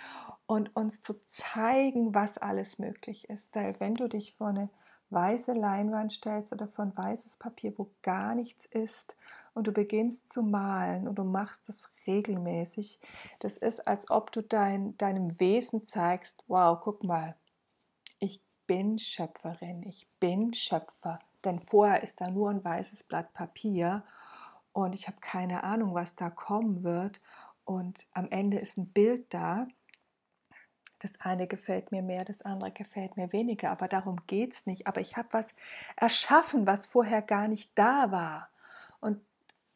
und 0.48 0.74
uns 0.74 1.02
zu 1.02 1.14
zeigen, 1.26 2.14
was 2.14 2.38
alles 2.38 2.78
möglich 2.78 3.28
ist. 3.28 3.54
Weil 3.54 3.78
wenn 3.80 3.94
du 3.94 4.08
dich 4.08 4.34
vor 4.34 4.48
eine 4.48 4.70
weiße 5.10 5.52
Leinwand 5.52 6.10
stellst 6.10 6.52
oder 6.52 6.66
vor 6.66 6.86
ein 6.86 6.96
weißes 6.96 7.36
Papier, 7.36 7.74
wo 7.76 7.90
gar 8.02 8.34
nichts 8.34 8.64
ist 8.64 9.14
und 9.52 9.66
du 9.66 9.72
beginnst 9.72 10.32
zu 10.32 10.42
malen 10.42 11.06
und 11.06 11.18
du 11.18 11.24
machst 11.24 11.68
es 11.68 11.90
regelmäßig, 12.06 12.98
das 13.40 13.58
ist, 13.58 13.86
als 13.86 14.10
ob 14.10 14.32
du 14.32 14.42
dein, 14.42 14.96
deinem 14.96 15.38
Wesen 15.38 15.82
zeigst, 15.82 16.42
wow, 16.48 16.78
guck 16.80 17.04
mal, 17.04 17.36
ich 18.18 18.42
bin 18.66 18.98
Schöpferin, 18.98 19.82
ich 19.82 20.08
bin 20.18 20.54
Schöpfer. 20.54 21.18
Denn 21.44 21.60
vorher 21.60 22.02
ist 22.02 22.22
da 22.22 22.30
nur 22.30 22.50
ein 22.50 22.64
weißes 22.64 23.04
Blatt 23.04 23.34
Papier 23.34 24.02
und 24.72 24.94
ich 24.94 25.08
habe 25.08 25.18
keine 25.20 25.62
Ahnung, 25.62 25.94
was 25.94 26.16
da 26.16 26.30
kommen 26.30 26.82
wird. 26.84 27.20
Und 27.64 28.06
am 28.14 28.30
Ende 28.30 28.58
ist 28.58 28.78
ein 28.78 28.88
Bild 28.88 29.34
da. 29.34 29.66
Das 31.00 31.20
eine 31.20 31.46
gefällt 31.46 31.92
mir 31.92 32.02
mehr, 32.02 32.24
das 32.24 32.42
andere 32.42 32.72
gefällt 32.72 33.16
mir 33.16 33.32
weniger, 33.32 33.70
aber 33.70 33.88
darum 33.88 34.20
geht 34.26 34.52
es 34.52 34.66
nicht. 34.66 34.86
Aber 34.86 35.00
ich 35.00 35.16
habe 35.16 35.28
was 35.32 35.48
erschaffen, 35.96 36.66
was 36.66 36.86
vorher 36.86 37.22
gar 37.22 37.48
nicht 37.48 37.70
da 37.76 38.10
war. 38.10 38.50
Und 39.00 39.20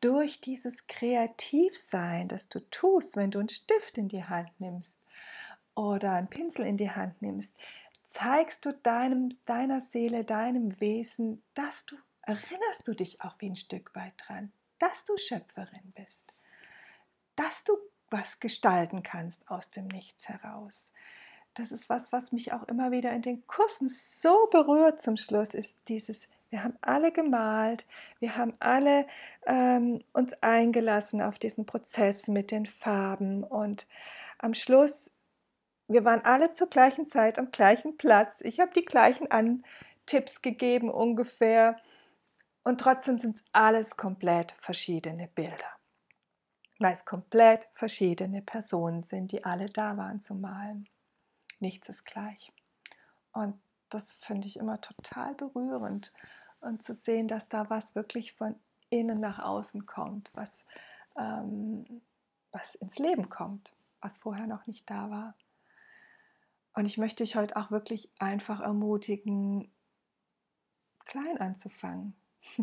durch 0.00 0.40
dieses 0.40 0.88
Kreativsein, 0.88 2.28
das 2.28 2.48
du 2.48 2.60
tust, 2.70 3.16
wenn 3.16 3.30
du 3.30 3.38
einen 3.38 3.48
Stift 3.48 3.98
in 3.98 4.08
die 4.08 4.24
Hand 4.24 4.50
nimmst 4.58 5.00
oder 5.76 6.12
einen 6.12 6.28
Pinsel 6.28 6.66
in 6.66 6.76
die 6.76 6.90
Hand 6.90 7.22
nimmst, 7.22 7.56
zeigst 8.04 8.64
du 8.64 8.72
deinem, 8.72 9.30
deiner 9.46 9.80
Seele, 9.80 10.24
deinem 10.24 10.80
Wesen, 10.80 11.42
dass 11.54 11.86
du, 11.86 11.96
erinnerst 12.22 12.86
du 12.86 12.94
dich 12.94 13.22
auch 13.22 13.36
wie 13.38 13.50
ein 13.50 13.56
Stück 13.56 13.94
weit 13.94 14.14
dran, 14.18 14.52
dass 14.78 15.04
du 15.04 15.16
Schöpferin 15.16 15.92
bist, 15.94 16.32
dass 17.36 17.62
du 17.62 17.78
was 18.12 18.40
gestalten 18.40 19.02
kannst 19.02 19.50
aus 19.50 19.70
dem 19.70 19.88
Nichts 19.88 20.28
heraus. 20.28 20.92
Das 21.54 21.72
ist 21.72 21.88
was, 21.90 22.12
was 22.12 22.32
mich 22.32 22.52
auch 22.52 22.62
immer 22.64 22.90
wieder 22.92 23.12
in 23.12 23.22
den 23.22 23.46
Kursen 23.46 23.88
so 23.88 24.48
berührt 24.50 25.00
zum 25.00 25.16
Schluss, 25.16 25.52
ist 25.52 25.76
dieses, 25.88 26.28
wir 26.50 26.64
haben 26.64 26.78
alle 26.80 27.12
gemalt, 27.12 27.86
wir 28.20 28.36
haben 28.36 28.54
alle 28.58 29.06
ähm, 29.46 30.02
uns 30.12 30.32
eingelassen 30.42 31.20
auf 31.20 31.38
diesen 31.38 31.66
Prozess 31.66 32.28
mit 32.28 32.50
den 32.50 32.66
Farben 32.66 33.44
und 33.44 33.86
am 34.38 34.54
Schluss, 34.54 35.10
wir 35.88 36.04
waren 36.04 36.24
alle 36.24 36.52
zur 36.52 36.68
gleichen 36.68 37.04
Zeit 37.04 37.38
am 37.38 37.50
gleichen 37.50 37.98
Platz. 37.98 38.36
Ich 38.40 38.60
habe 38.60 38.72
die 38.74 38.84
gleichen 38.84 39.30
Antipps 39.30 40.40
gegeben 40.40 40.90
ungefähr 40.90 41.76
und 42.64 42.80
trotzdem 42.80 43.18
sind 43.18 43.36
es 43.36 43.44
alles 43.52 43.96
komplett 43.96 44.52
verschiedene 44.58 45.28
Bilder. 45.28 45.81
Weil 46.82 46.94
es 46.94 47.04
komplett 47.04 47.68
verschiedene 47.74 48.42
Personen 48.42 49.02
sind, 49.02 49.30
die 49.30 49.44
alle 49.44 49.66
da 49.66 49.96
waren 49.96 50.20
zu 50.20 50.34
malen. 50.34 50.88
Nichts 51.60 51.88
ist 51.88 52.04
gleich. 52.04 52.52
Und 53.32 53.54
das 53.88 54.14
finde 54.14 54.48
ich 54.48 54.56
immer 54.56 54.80
total 54.80 55.36
berührend. 55.36 56.12
Und 56.58 56.82
zu 56.82 56.92
sehen, 56.92 57.28
dass 57.28 57.48
da 57.48 57.70
was 57.70 57.94
wirklich 57.94 58.32
von 58.32 58.56
innen 58.90 59.20
nach 59.20 59.38
außen 59.38 59.86
kommt, 59.86 60.32
was, 60.34 60.64
ähm, 61.16 62.02
was 62.50 62.74
ins 62.74 62.98
Leben 62.98 63.28
kommt, 63.28 63.72
was 64.00 64.16
vorher 64.16 64.48
noch 64.48 64.66
nicht 64.66 64.90
da 64.90 65.08
war. 65.08 65.36
Und 66.74 66.86
ich 66.86 66.98
möchte 66.98 67.22
dich 67.22 67.36
heute 67.36 67.54
auch 67.54 67.70
wirklich 67.70 68.10
einfach 68.18 68.58
ermutigen, 68.58 69.70
klein 71.04 71.38
anzufangen, 71.38 72.16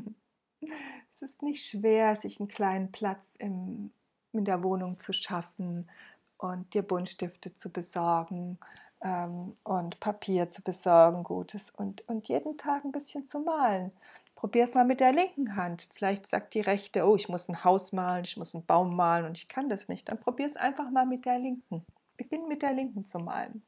es 1.09 1.21
ist 1.21 1.41
nicht 1.41 1.65
schwer, 1.65 2.17
sich 2.17 2.41
einen 2.41 2.49
kleinen 2.49 2.91
Platz 2.91 3.35
im, 3.37 3.93
in 4.33 4.45
der 4.45 4.63
Wohnung 4.63 4.97
zu 4.97 5.13
schaffen 5.13 5.89
und 6.37 6.73
dir 6.73 6.83
Buntstifte 6.83 7.53
zu 7.53 7.69
besorgen 7.69 8.57
ähm, 9.01 9.55
und 9.63 9.99
Papier 9.99 10.49
zu 10.49 10.61
besorgen, 10.61 11.23
Gutes 11.23 11.69
und, 11.71 12.07
und 12.07 12.27
jeden 12.27 12.57
Tag 12.57 12.85
ein 12.85 12.91
bisschen 12.91 13.27
zu 13.27 13.39
malen. 13.39 13.91
Probier 14.35 14.63
es 14.63 14.73
mal 14.73 14.85
mit 14.85 15.01
der 15.01 15.11
linken 15.11 15.55
Hand. 15.55 15.87
Vielleicht 15.93 16.27
sagt 16.27 16.53
die 16.53 16.61
rechte, 16.61 17.05
oh, 17.05 17.15
ich 17.15 17.27
muss 17.27 17.49
ein 17.49 17.63
Haus 17.63 17.91
malen, 17.91 18.23
ich 18.23 18.37
muss 18.37 18.55
einen 18.55 18.65
Baum 18.65 18.95
malen 18.95 19.25
und 19.25 19.37
ich 19.37 19.49
kann 19.49 19.67
das 19.67 19.89
nicht. 19.89 20.07
Dann 20.07 20.19
probier 20.19 20.45
es 20.45 20.55
einfach 20.55 20.89
mal 20.91 21.05
mit 21.05 21.25
der 21.25 21.39
linken. 21.39 21.85
Beginn 22.15 22.47
mit 22.47 22.61
der 22.61 22.73
linken 22.73 23.03
zu 23.03 23.19
malen 23.19 23.63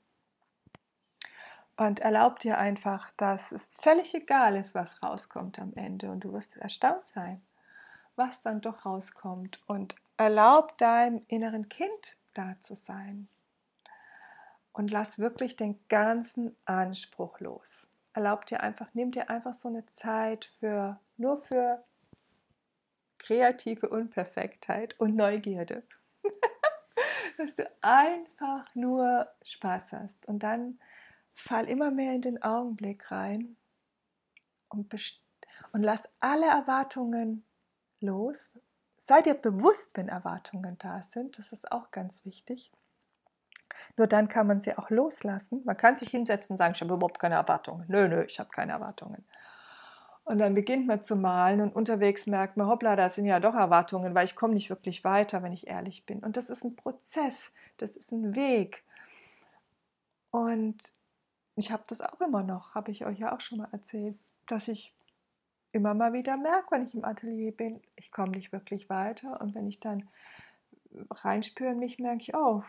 und 1.82 2.00
erlaub 2.00 2.40
dir 2.40 2.60
einfach, 2.60 3.12
dass 3.18 3.52
es 3.52 3.68
völlig 3.72 4.14
egal 4.14 4.56
ist, 4.56 4.76
was 4.76 5.02
rauskommt 5.02 5.58
am 5.58 5.74
Ende 5.74 6.12
und 6.12 6.24
du 6.24 6.32
wirst 6.32 6.56
erstaunt 6.58 7.08
sein, 7.08 7.42
was 8.16 8.42
dann 8.42 8.62
doch 8.62 8.86
rauskommt 8.86 9.60
und 9.66 9.96
erlaub 10.22 10.78
deinem 10.78 11.24
inneren 11.30 11.68
Kind 11.68 12.16
da 12.36 12.56
zu 12.60 12.76
sein 12.76 13.28
und 14.72 14.92
lass 14.92 15.18
wirklich 15.18 15.56
den 15.56 15.80
ganzen 15.90 16.56
Anspruch 16.66 17.40
los. 17.40 17.88
Erlaub 18.14 18.46
dir 18.46 18.62
einfach, 18.62 18.90
nimm 18.94 19.10
dir 19.10 19.32
einfach 19.32 19.56
so 19.56 19.68
eine 19.68 19.84
Zeit 19.88 20.46
für 20.60 21.00
nur 21.18 21.40
für 21.40 21.84
kreative 23.18 23.90
Unperfektheit 23.90 25.00
und 25.00 25.16
Neugierde. 25.16 25.82
Dass 27.40 27.56
du 27.56 27.68
einfach 27.82 28.76
nur 28.76 29.28
Spaß 29.44 29.94
hast 29.94 30.28
und 30.28 30.44
dann 30.44 30.80
fall 31.34 31.68
immer 31.68 31.90
mehr 31.90 32.14
in 32.14 32.22
den 32.22 32.44
Augenblick 32.44 33.10
rein 33.10 33.56
und, 34.70 34.94
und 35.72 35.82
lass 35.82 36.08
alle 36.20 36.46
Erwartungen 36.46 37.44
los. 38.02 38.52
Sei 39.04 39.24
dir 39.24 39.34
bewusst, 39.34 39.98
wenn 39.98 40.10
Erwartungen 40.10 40.78
da 40.78 41.02
sind, 41.02 41.40
das 41.40 41.52
ist 41.52 41.72
auch 41.72 41.90
ganz 41.90 42.24
wichtig. 42.24 42.72
Nur 43.98 44.06
dann 44.06 44.28
kann 44.28 44.46
man 44.46 44.62
sie 44.62 44.78
auch 44.78 44.92
loslassen. 44.92 45.64
Man 45.66 45.76
kann 45.76 45.98
sich 45.98 46.10
hinsetzen 46.10 46.54
und 46.54 46.58
sagen, 46.58 46.74
ich 46.76 46.82
habe 46.82 46.94
überhaupt 46.94 47.18
keine 47.18 47.34
Erwartungen. 47.34 47.86
Nö, 47.88 48.08
nö, 48.08 48.24
ich 48.24 48.40
habe 48.40 48.52
keine 48.52 48.74
Erwartungen. 48.74 49.26
Und 50.24 50.38
dann 50.38 50.54
beginnt 50.54 50.86
man 50.86 51.02
zu 51.02 51.16
malen 51.16 51.62
und 51.62 51.76
unterwegs 51.76 52.28
merkt 52.28 52.58
man, 52.58 52.68
hoppla, 52.68 52.96
da 52.96 53.10
sind 53.10 53.26
ja 53.26 53.40
doch 53.40 53.56
Erwartungen, 53.56 54.14
weil 54.14 54.26
ich 54.26 54.36
komme 54.36 54.54
nicht 54.54 54.70
wirklich 54.70 55.04
weiter, 55.04 55.42
wenn 55.42 55.52
ich 55.52 55.66
ehrlich 55.66 56.06
bin. 56.06 56.20
Und 56.20 56.38
das 56.38 56.52
ist 56.52 56.64
ein 56.64 56.76
Prozess, 56.76 57.54
das 57.78 57.96
ist 57.96 58.12
ein 58.12 58.36
Weg. 58.36 58.84
Und 60.30 60.78
ich 61.56 61.72
habe 61.72 61.84
das 61.88 62.02
auch 62.02 62.22
immer 62.22 62.44
noch, 62.44 62.76
habe 62.76 62.92
ich 62.92 63.04
euch 63.04 63.18
ja 63.18 63.36
auch 63.36 63.42
schon 63.42 63.58
mal 63.58 63.70
erzählt, 63.72 64.16
dass 64.46 64.68
ich 64.68 64.94
immer 65.72 65.94
mal 65.94 66.14
wieder 66.14 66.38
merke, 66.38 66.72
wenn 66.72 66.86
ich 66.86 66.94
im 66.94 67.06
Atelier 67.06 67.52
bin, 67.52 67.82
ich 67.96 68.12
komme 68.12 68.32
nicht 68.32 68.52
wirklich 68.52 68.90
weiter. 68.90 69.40
Und 69.42 69.56
wenn 69.56 69.68
ich 69.68 69.80
dann 69.80 70.10
reinspüre 71.10 71.72
in 71.72 71.80
mich, 71.80 72.00
merke 72.00 72.22
ich, 72.22 72.36
oh, 72.36 72.64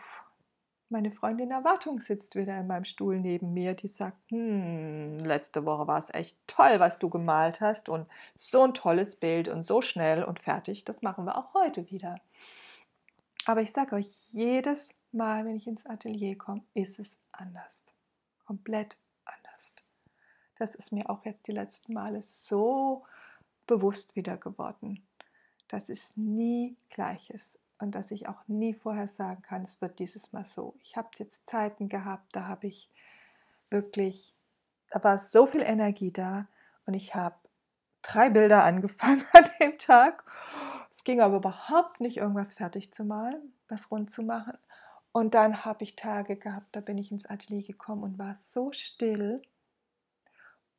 meine 0.89 1.11
Freundin 1.11 1.51
Erwartung 1.51 1.99
sitzt 1.99 2.35
wieder 2.35 2.57
in 2.59 2.67
meinem 2.67 2.85
Stuhl 2.85 3.19
neben 3.19 3.53
mir, 3.53 3.73
die 3.73 3.87
sagt, 3.87 4.17
hm, 4.29 5.17
letzte 5.25 5.65
Woche 5.65 5.87
war 5.87 5.97
es 5.97 6.13
echt 6.13 6.37
toll, 6.45 6.79
was 6.79 6.99
du 6.99 7.09
gemalt 7.09 7.61
hast 7.61 7.89
und 7.89 8.07
so 8.37 8.61
ein 8.61 8.73
tolles 8.73 9.15
Bild 9.15 9.47
und 9.47 9.65
so 9.65 9.81
schnell 9.81 10.23
und 10.23 10.39
fertig, 10.39 10.85
das 10.85 11.01
machen 11.01 11.25
wir 11.25 11.37
auch 11.37 11.53
heute 11.55 11.89
wieder. 11.89 12.19
Aber 13.45 13.61
ich 13.61 13.71
sage 13.71 13.95
euch, 13.95 14.33
jedes 14.33 14.93
Mal, 15.11 15.45
wenn 15.45 15.55
ich 15.55 15.67
ins 15.67 15.85
Atelier 15.85 16.37
komme, 16.37 16.61
ist 16.73 16.99
es 16.99 17.19
anders 17.31 17.83
komplett. 18.45 18.97
Das 20.55 20.75
ist 20.75 20.91
mir 20.91 21.09
auch 21.09 21.25
jetzt 21.25 21.47
die 21.47 21.51
letzten 21.51 21.93
Male 21.93 22.21
so 22.23 23.03
bewusst 23.67 24.15
wieder 24.15 24.37
geworden, 24.37 25.05
dass 25.67 25.89
es 25.89 26.17
nie 26.17 26.77
gleich 26.89 27.29
ist 27.29 27.59
und 27.79 27.95
dass 27.95 28.11
ich 28.11 28.27
auch 28.27 28.47
nie 28.47 28.73
vorher 28.73 29.07
sagen 29.07 29.41
kann, 29.41 29.63
es 29.63 29.81
wird 29.81 29.99
dieses 29.99 30.31
Mal 30.31 30.45
so. 30.45 30.75
Ich 30.83 30.95
habe 30.95 31.09
jetzt 31.17 31.49
Zeiten 31.49 31.89
gehabt, 31.89 32.35
da 32.35 32.47
habe 32.47 32.67
ich 32.67 32.89
wirklich, 33.69 34.35
da 34.89 35.03
war 35.03 35.19
so 35.19 35.45
viel 35.45 35.61
Energie 35.61 36.11
da 36.11 36.47
und 36.85 36.93
ich 36.93 37.15
habe 37.15 37.35
drei 38.01 38.29
Bilder 38.29 38.63
angefangen 38.63 39.23
an 39.33 39.49
dem 39.59 39.77
Tag. 39.77 40.23
Es 40.91 41.03
ging 41.03 41.21
aber 41.21 41.37
überhaupt 41.37 41.99
nicht, 41.99 42.17
irgendwas 42.17 42.53
fertig 42.53 42.93
zu 42.93 43.03
malen, 43.03 43.53
was 43.67 43.89
rund 43.89 44.11
zu 44.11 44.21
machen. 44.21 44.57
Und 45.11 45.33
dann 45.33 45.65
habe 45.65 45.83
ich 45.83 45.95
Tage 45.95 46.37
gehabt, 46.37 46.75
da 46.75 46.79
bin 46.79 46.97
ich 46.97 47.11
ins 47.11 47.25
Atelier 47.25 47.63
gekommen 47.63 48.03
und 48.03 48.19
war 48.19 48.35
so 48.35 48.71
still 48.71 49.41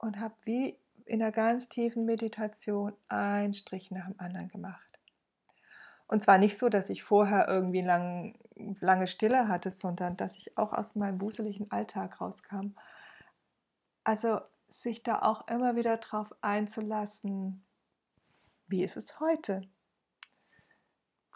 und 0.05 0.21
habe 0.21 0.35
wie 0.43 0.79
in 1.07 1.23
einer 1.23 1.33
ganz 1.33 1.69
tiefen 1.69 2.05
Meditation 2.05 2.93
einen 3.09 3.55
Strich 3.55 3.91
nach 3.91 4.07
dem 4.07 4.19
anderen 4.19 4.49
gemacht. 4.49 5.01
Und 6.07 6.21
zwar 6.21 6.39
nicht 6.39 6.59
so, 6.59 6.69
dass 6.69 6.91
ich 6.91 7.03
vorher 7.03 7.49
irgendwie 7.49 7.81
lang, 7.81 8.39
lange 8.81 9.07
Stille 9.07 9.49
hatte, 9.49 9.71
sondern 9.71 10.17
dass 10.17 10.37
ich 10.37 10.57
auch 10.59 10.73
aus 10.73 10.95
meinem 10.95 11.21
wuseligen 11.21 11.71
Alltag 11.71 12.21
rauskam. 12.21 12.75
Also 14.05 14.41
sich 14.69 15.03
da 15.03 15.23
auch 15.23 15.49
immer 15.49 15.77
wieder 15.77 15.97
drauf 15.97 16.35
einzulassen, 16.43 17.65
wie 18.67 18.85
ist 18.85 18.97
es 18.97 19.19
heute? 19.21 19.63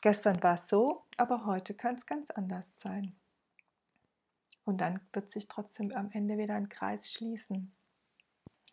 Gestern 0.03 0.43
war 0.43 0.55
es 0.55 0.69
so, 0.69 1.05
aber 1.17 1.47
heute 1.47 1.75
kann 1.75 1.97
es 1.97 2.07
ganz 2.07 2.31
anders 2.31 2.73
sein. 2.77 3.17
Und 4.65 4.81
dann 4.81 5.01
wird 5.13 5.31
sich 5.31 5.49
trotzdem 5.49 5.93
am 5.93 6.11
Ende 6.13 6.37
wieder 6.37 6.55
ein 6.55 6.69
Kreis 6.69 7.11
schließen. 7.11 7.75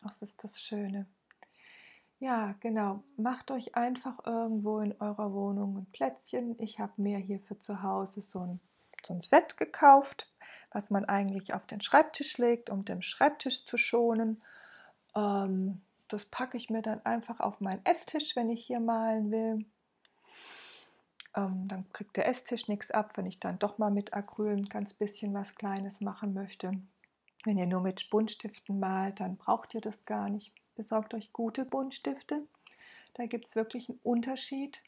Das 0.02 0.22
ist 0.22 0.44
das 0.44 0.60
Schöne. 0.60 1.06
Ja, 2.18 2.54
genau. 2.60 3.02
Macht 3.16 3.50
euch 3.50 3.76
einfach 3.76 4.24
irgendwo 4.24 4.78
in 4.80 4.94
eurer 5.00 5.32
Wohnung 5.32 5.76
ein 5.76 5.86
Plätzchen. 5.92 6.56
Ich 6.58 6.78
habe 6.78 6.92
mir 6.96 7.18
hier 7.18 7.40
für 7.40 7.58
zu 7.58 7.82
Hause 7.82 8.22
so 8.22 8.40
ein, 8.40 8.60
so 9.06 9.14
ein 9.14 9.20
Set 9.20 9.58
gekauft, 9.58 10.32
was 10.72 10.90
man 10.90 11.04
eigentlich 11.04 11.52
auf 11.52 11.66
den 11.66 11.82
Schreibtisch 11.82 12.38
legt, 12.38 12.70
um 12.70 12.84
den 12.84 13.02
Schreibtisch 13.02 13.66
zu 13.66 13.76
schonen. 13.76 14.42
Ähm, 15.14 15.82
das 16.08 16.24
packe 16.24 16.56
ich 16.56 16.70
mir 16.70 16.82
dann 16.82 17.04
einfach 17.04 17.40
auf 17.40 17.60
meinen 17.60 17.84
Esstisch, 17.84 18.34
wenn 18.36 18.48
ich 18.48 18.64
hier 18.64 18.80
malen 18.80 19.30
will. 19.30 19.66
Ähm, 21.34 21.68
dann 21.68 21.92
kriegt 21.92 22.16
der 22.16 22.28
Esstisch 22.28 22.68
nichts 22.68 22.90
ab, 22.90 23.16
wenn 23.16 23.26
ich 23.26 23.40
dann 23.40 23.58
doch 23.58 23.76
mal 23.76 23.90
mit 23.90 24.14
Acryl 24.14 24.56
ein 24.56 24.64
ganz 24.64 24.94
bisschen 24.94 25.34
was 25.34 25.54
Kleines 25.54 26.00
machen 26.00 26.32
möchte. 26.32 26.80
Wenn 27.46 27.58
ihr 27.58 27.66
nur 27.66 27.80
mit 27.80 28.10
Buntstiften 28.10 28.80
malt, 28.80 29.20
dann 29.20 29.36
braucht 29.36 29.72
ihr 29.74 29.80
das 29.80 30.04
gar 30.04 30.28
nicht 30.28 30.52
besorgt 30.74 31.14
euch 31.14 31.32
gute 31.32 31.64
Buntstifte. 31.64 32.42
Da 33.14 33.26
gibt 33.26 33.46
es 33.46 33.56
wirklich 33.56 33.88
einen 33.88 33.98
Unterschied. 34.02 34.82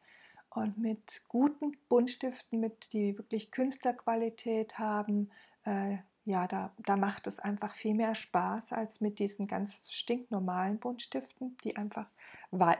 Und 0.50 0.77
mit 0.77 1.23
guten 1.29 1.77
Buntstiften, 1.88 2.59
mit 2.59 2.93
die 2.93 3.17
wirklich 3.17 3.50
Künstlerqualität 3.50 4.79
haben, 4.79 5.31
äh, 5.65 5.99
ja, 6.25 6.47
da, 6.47 6.73
da 6.79 6.97
macht 6.97 7.27
es 7.27 7.38
einfach 7.38 7.75
viel 7.75 7.95
mehr 7.95 8.15
Spaß 8.15 8.73
als 8.73 9.00
mit 9.00 9.19
diesen 9.19 9.47
ganz 9.47 9.91
stinknormalen 9.91 10.79
Buntstiften, 10.79 11.57
die 11.65 11.77
einfach, 11.77 12.07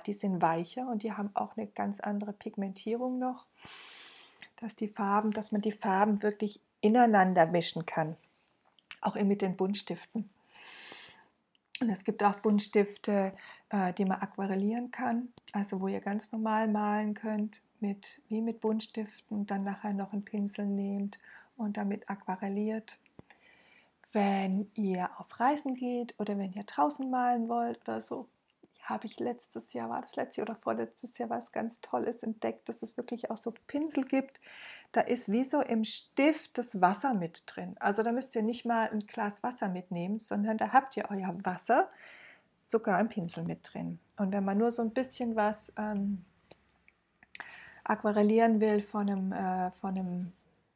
die 0.07 0.13
sind 0.13 0.43
weicher 0.43 0.89
und 0.89 1.03
die 1.03 1.13
haben 1.13 1.31
auch 1.35 1.57
eine 1.57 1.67
ganz 1.67 2.01
andere 2.01 2.33
Pigmentierung 2.33 3.19
noch, 3.19 3.47
dass 4.57 4.75
die 4.75 4.89
Farben, 4.89 5.31
dass 5.31 5.53
man 5.53 5.63
die 5.63 5.73
Farben 5.73 6.23
wirklich 6.23 6.61
ineinander 6.81 7.47
mischen 7.47 7.87
kann, 7.87 8.17
auch 9.01 9.15
mit 9.17 9.43
den 9.43 9.57
Buntstiften. 9.57 10.31
Und 11.81 11.91
es 11.91 12.05
gibt 12.05 12.23
auch 12.25 12.35
Buntstifte, 12.41 13.33
äh, 13.71 13.93
die 13.93 14.05
man 14.05 14.21
aquarellieren 14.21 14.91
kann, 14.91 15.33
also 15.53 15.81
wo 15.81 15.89
ihr 15.89 16.01
ganz 16.01 16.33
normal 16.33 16.69
malen 16.69 17.15
könnt, 17.15 17.57
mit, 17.81 18.21
wie 18.29 18.41
mit 18.41 18.61
Buntstiften, 18.61 19.47
dann 19.47 19.63
nachher 19.65 19.93
noch 19.93 20.13
einen 20.13 20.25
Pinsel 20.25 20.67
nehmt 20.67 21.19
und 21.57 21.77
damit 21.77 22.09
aquarelliert. 22.11 22.99
Wenn 24.13 24.71
ihr 24.75 25.11
auf 25.19 25.39
Reisen 25.39 25.75
geht 25.75 26.15
oder 26.19 26.39
wenn 26.39 26.53
ihr 26.53 26.65
draußen 26.65 27.09
malen 27.09 27.49
wollt 27.49 27.87
oder 27.87 28.01
so, 28.01 28.29
habe 28.83 29.07
ich 29.07 29.19
letztes 29.21 29.73
Jahr, 29.75 29.91
war 29.91 30.01
das 30.01 30.17
letztes 30.17 30.39
Jahr 30.39 30.49
oder 30.49 30.57
vorletztes 30.57 31.19
Jahr 31.19 31.29
was 31.29 31.53
ganz 31.53 31.81
Tolles 31.81 32.23
entdeckt, 32.23 32.69
dass 32.69 32.83
es 32.83 32.97
wirklich 32.97 33.31
auch 33.31 33.37
so 33.37 33.53
Pinsel 33.67 34.05
gibt. 34.05 34.41
Da 34.93 35.03
ist 35.03 35.31
wie 35.31 35.45
so 35.45 35.61
im 35.61 35.85
Stift 35.85 36.57
das 36.57 36.81
Wasser 36.81 37.15
mit 37.15 37.43
drin. 37.47 37.77
Also 37.79 38.03
da 38.03 38.13
müsst 38.13 38.35
ihr 38.35 38.43
nicht 38.43 38.65
mal 38.65 38.89
ein 38.91 39.01
Glas 39.01 39.43
Wasser 39.43 39.69
mitnehmen, 39.69 40.19
sondern 40.19 40.57
da 40.57 40.73
habt 40.73 40.97
ihr 40.97 41.05
euer 41.11 41.35
Wasser, 41.45 41.89
sogar 42.65 42.99
ein 42.99 43.09
Pinsel 43.09 43.45
mit 43.45 43.61
drin. 43.73 43.99
Und 44.19 44.33
wenn 44.33 44.45
man 44.45 44.59
nur 44.59 44.73
so 44.73 44.83
ein 44.83 44.91
bisschen 44.91 45.37
was 45.37 45.73
ähm, 45.79 46.25
aquarellieren 47.85 48.61
will 48.61 48.83
von 48.83 49.09
einem, 49.09 49.33
äh, 49.33 49.71
von 49.73 49.97
einem 49.97 50.33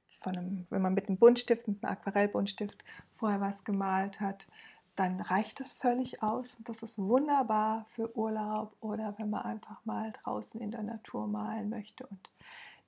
von 0.07 0.37
einem, 0.37 0.65
wenn 0.69 0.83
man 0.83 0.95
mit 0.95 1.09
einem 1.09 1.17
Buntstift, 1.17 1.67
mit 1.69 1.83
einem 1.83 1.93
Aquarellbuntstift 1.93 2.85
vorher 3.13 3.41
was 3.41 3.65
gemalt 3.65 4.21
hat, 4.21 4.47
dann 4.95 5.21
reicht 5.21 5.61
es 5.61 5.73
völlig 5.73 6.23
aus. 6.23 6.59
Das 6.65 6.83
ist 6.83 6.99
wunderbar 6.99 7.87
für 7.89 8.15
Urlaub 8.17 8.77
oder 8.81 9.15
wenn 9.19 9.31
man 9.31 9.43
einfach 9.43 9.85
mal 9.85 10.13
draußen 10.13 10.61
in 10.61 10.71
der 10.71 10.83
Natur 10.83 11.27
malen 11.27 11.71
möchte 11.71 12.07
und 12.07 12.31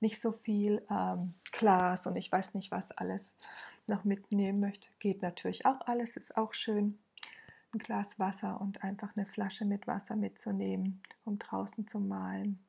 nicht 0.05 0.21
so 0.21 0.31
viel 0.31 0.85
ähm, 0.91 1.33
Glas 1.51 2.05
und 2.05 2.15
ich 2.15 2.31
weiß 2.31 2.53
nicht 2.53 2.69
was 2.69 2.91
alles 2.91 3.35
noch 3.87 4.03
mitnehmen 4.03 4.59
möchte. 4.59 4.87
Geht 4.99 5.23
natürlich 5.23 5.65
auch 5.65 5.81
alles, 5.87 6.15
ist 6.15 6.37
auch 6.37 6.53
schön. 6.53 6.99
Ein 7.73 7.79
Glas 7.79 8.19
Wasser 8.19 8.61
und 8.61 8.83
einfach 8.83 9.17
eine 9.17 9.25
Flasche 9.25 9.65
mit 9.65 9.87
Wasser 9.87 10.15
mitzunehmen, 10.15 11.01
um 11.23 11.39
draußen 11.39 11.87
zu 11.87 11.99
malen. 11.99 12.63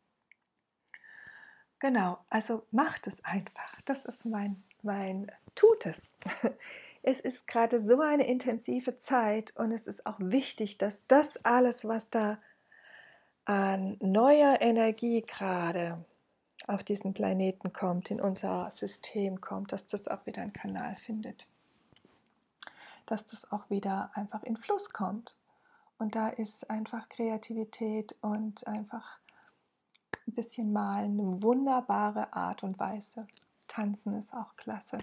Genau, 1.78 2.18
also 2.30 2.66
macht 2.70 3.06
es 3.06 3.22
einfach. 3.22 3.82
Das 3.84 4.06
ist 4.06 4.24
mein, 4.24 4.64
mein, 4.82 5.30
tut 5.54 5.84
es. 5.84 6.10
es 7.02 7.20
ist 7.20 7.46
gerade 7.46 7.82
so 7.82 8.00
eine 8.00 8.26
intensive 8.26 8.96
Zeit 8.96 9.54
und 9.56 9.72
es 9.72 9.86
ist 9.86 10.06
auch 10.06 10.18
wichtig, 10.20 10.78
dass 10.78 11.06
das 11.06 11.44
alles, 11.44 11.86
was 11.86 12.08
da 12.08 12.38
an 13.44 13.98
neuer 14.00 14.56
Energie 14.62 15.20
gerade 15.20 16.02
auf 16.66 16.82
diesen 16.82 17.14
Planeten 17.14 17.72
kommt, 17.72 18.10
in 18.10 18.20
unser 18.20 18.70
System 18.70 19.40
kommt, 19.40 19.72
dass 19.72 19.86
das 19.86 20.08
auch 20.08 20.26
wieder 20.26 20.42
einen 20.42 20.52
Kanal 20.52 20.96
findet. 20.96 21.46
Dass 23.06 23.26
das 23.26 23.52
auch 23.52 23.70
wieder 23.70 24.10
einfach 24.14 24.42
in 24.42 24.56
Fluss 24.56 24.90
kommt. 24.90 25.34
Und 25.98 26.14
da 26.14 26.28
ist 26.28 26.68
einfach 26.70 27.08
Kreativität 27.08 28.16
und 28.20 28.66
einfach 28.66 29.18
ein 30.26 30.34
bisschen 30.34 30.72
Malen 30.72 31.20
eine 31.20 31.42
wunderbare 31.42 32.32
Art 32.32 32.62
und 32.62 32.78
Weise. 32.78 33.26
Tanzen 33.68 34.14
ist 34.14 34.34
auch 34.34 34.56
klasse. 34.56 34.98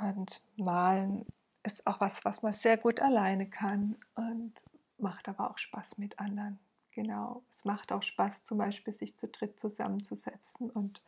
Und 0.00 0.40
malen 0.56 1.26
ist 1.62 1.86
auch 1.86 2.00
was, 2.00 2.24
was 2.24 2.42
man 2.42 2.52
sehr 2.52 2.76
gut 2.76 3.00
alleine 3.00 3.48
kann 3.48 3.96
und 4.14 4.52
macht 4.98 5.28
aber 5.28 5.50
auch 5.50 5.58
Spaß 5.58 5.98
mit 5.98 6.18
anderen. 6.18 6.58
Genau, 6.94 7.42
es 7.50 7.64
macht 7.64 7.92
auch 7.92 8.02
Spaß, 8.02 8.44
zum 8.44 8.58
Beispiel 8.58 8.94
sich 8.94 9.16
zu 9.16 9.26
dritt 9.28 9.58
zusammenzusetzen 9.58 10.70
und 10.70 11.02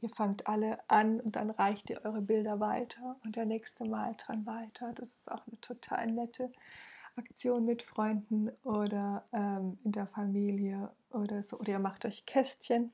ihr 0.00 0.10
fangt 0.10 0.48
alle 0.48 0.78
an 0.88 1.20
und 1.20 1.36
dann 1.36 1.50
reicht 1.50 1.90
ihr 1.90 2.04
eure 2.04 2.22
Bilder 2.22 2.60
weiter 2.60 3.16
und 3.24 3.36
der 3.36 3.46
nächste 3.46 3.84
Mal 3.84 4.14
dran 4.16 4.46
weiter. 4.46 4.92
Das 4.94 5.08
ist 5.08 5.30
auch 5.30 5.46
eine 5.46 5.60
total 5.60 6.08
nette 6.08 6.52
Aktion 7.16 7.64
mit 7.64 7.82
Freunden 7.82 8.50
oder 8.64 9.24
ähm, 9.32 9.78
in 9.84 9.92
der 9.92 10.06
Familie 10.06 10.90
oder 11.10 11.42
so. 11.42 11.58
Oder 11.58 11.72
ihr 11.72 11.78
macht 11.78 12.04
euch 12.04 12.26
Kästchen, 12.26 12.92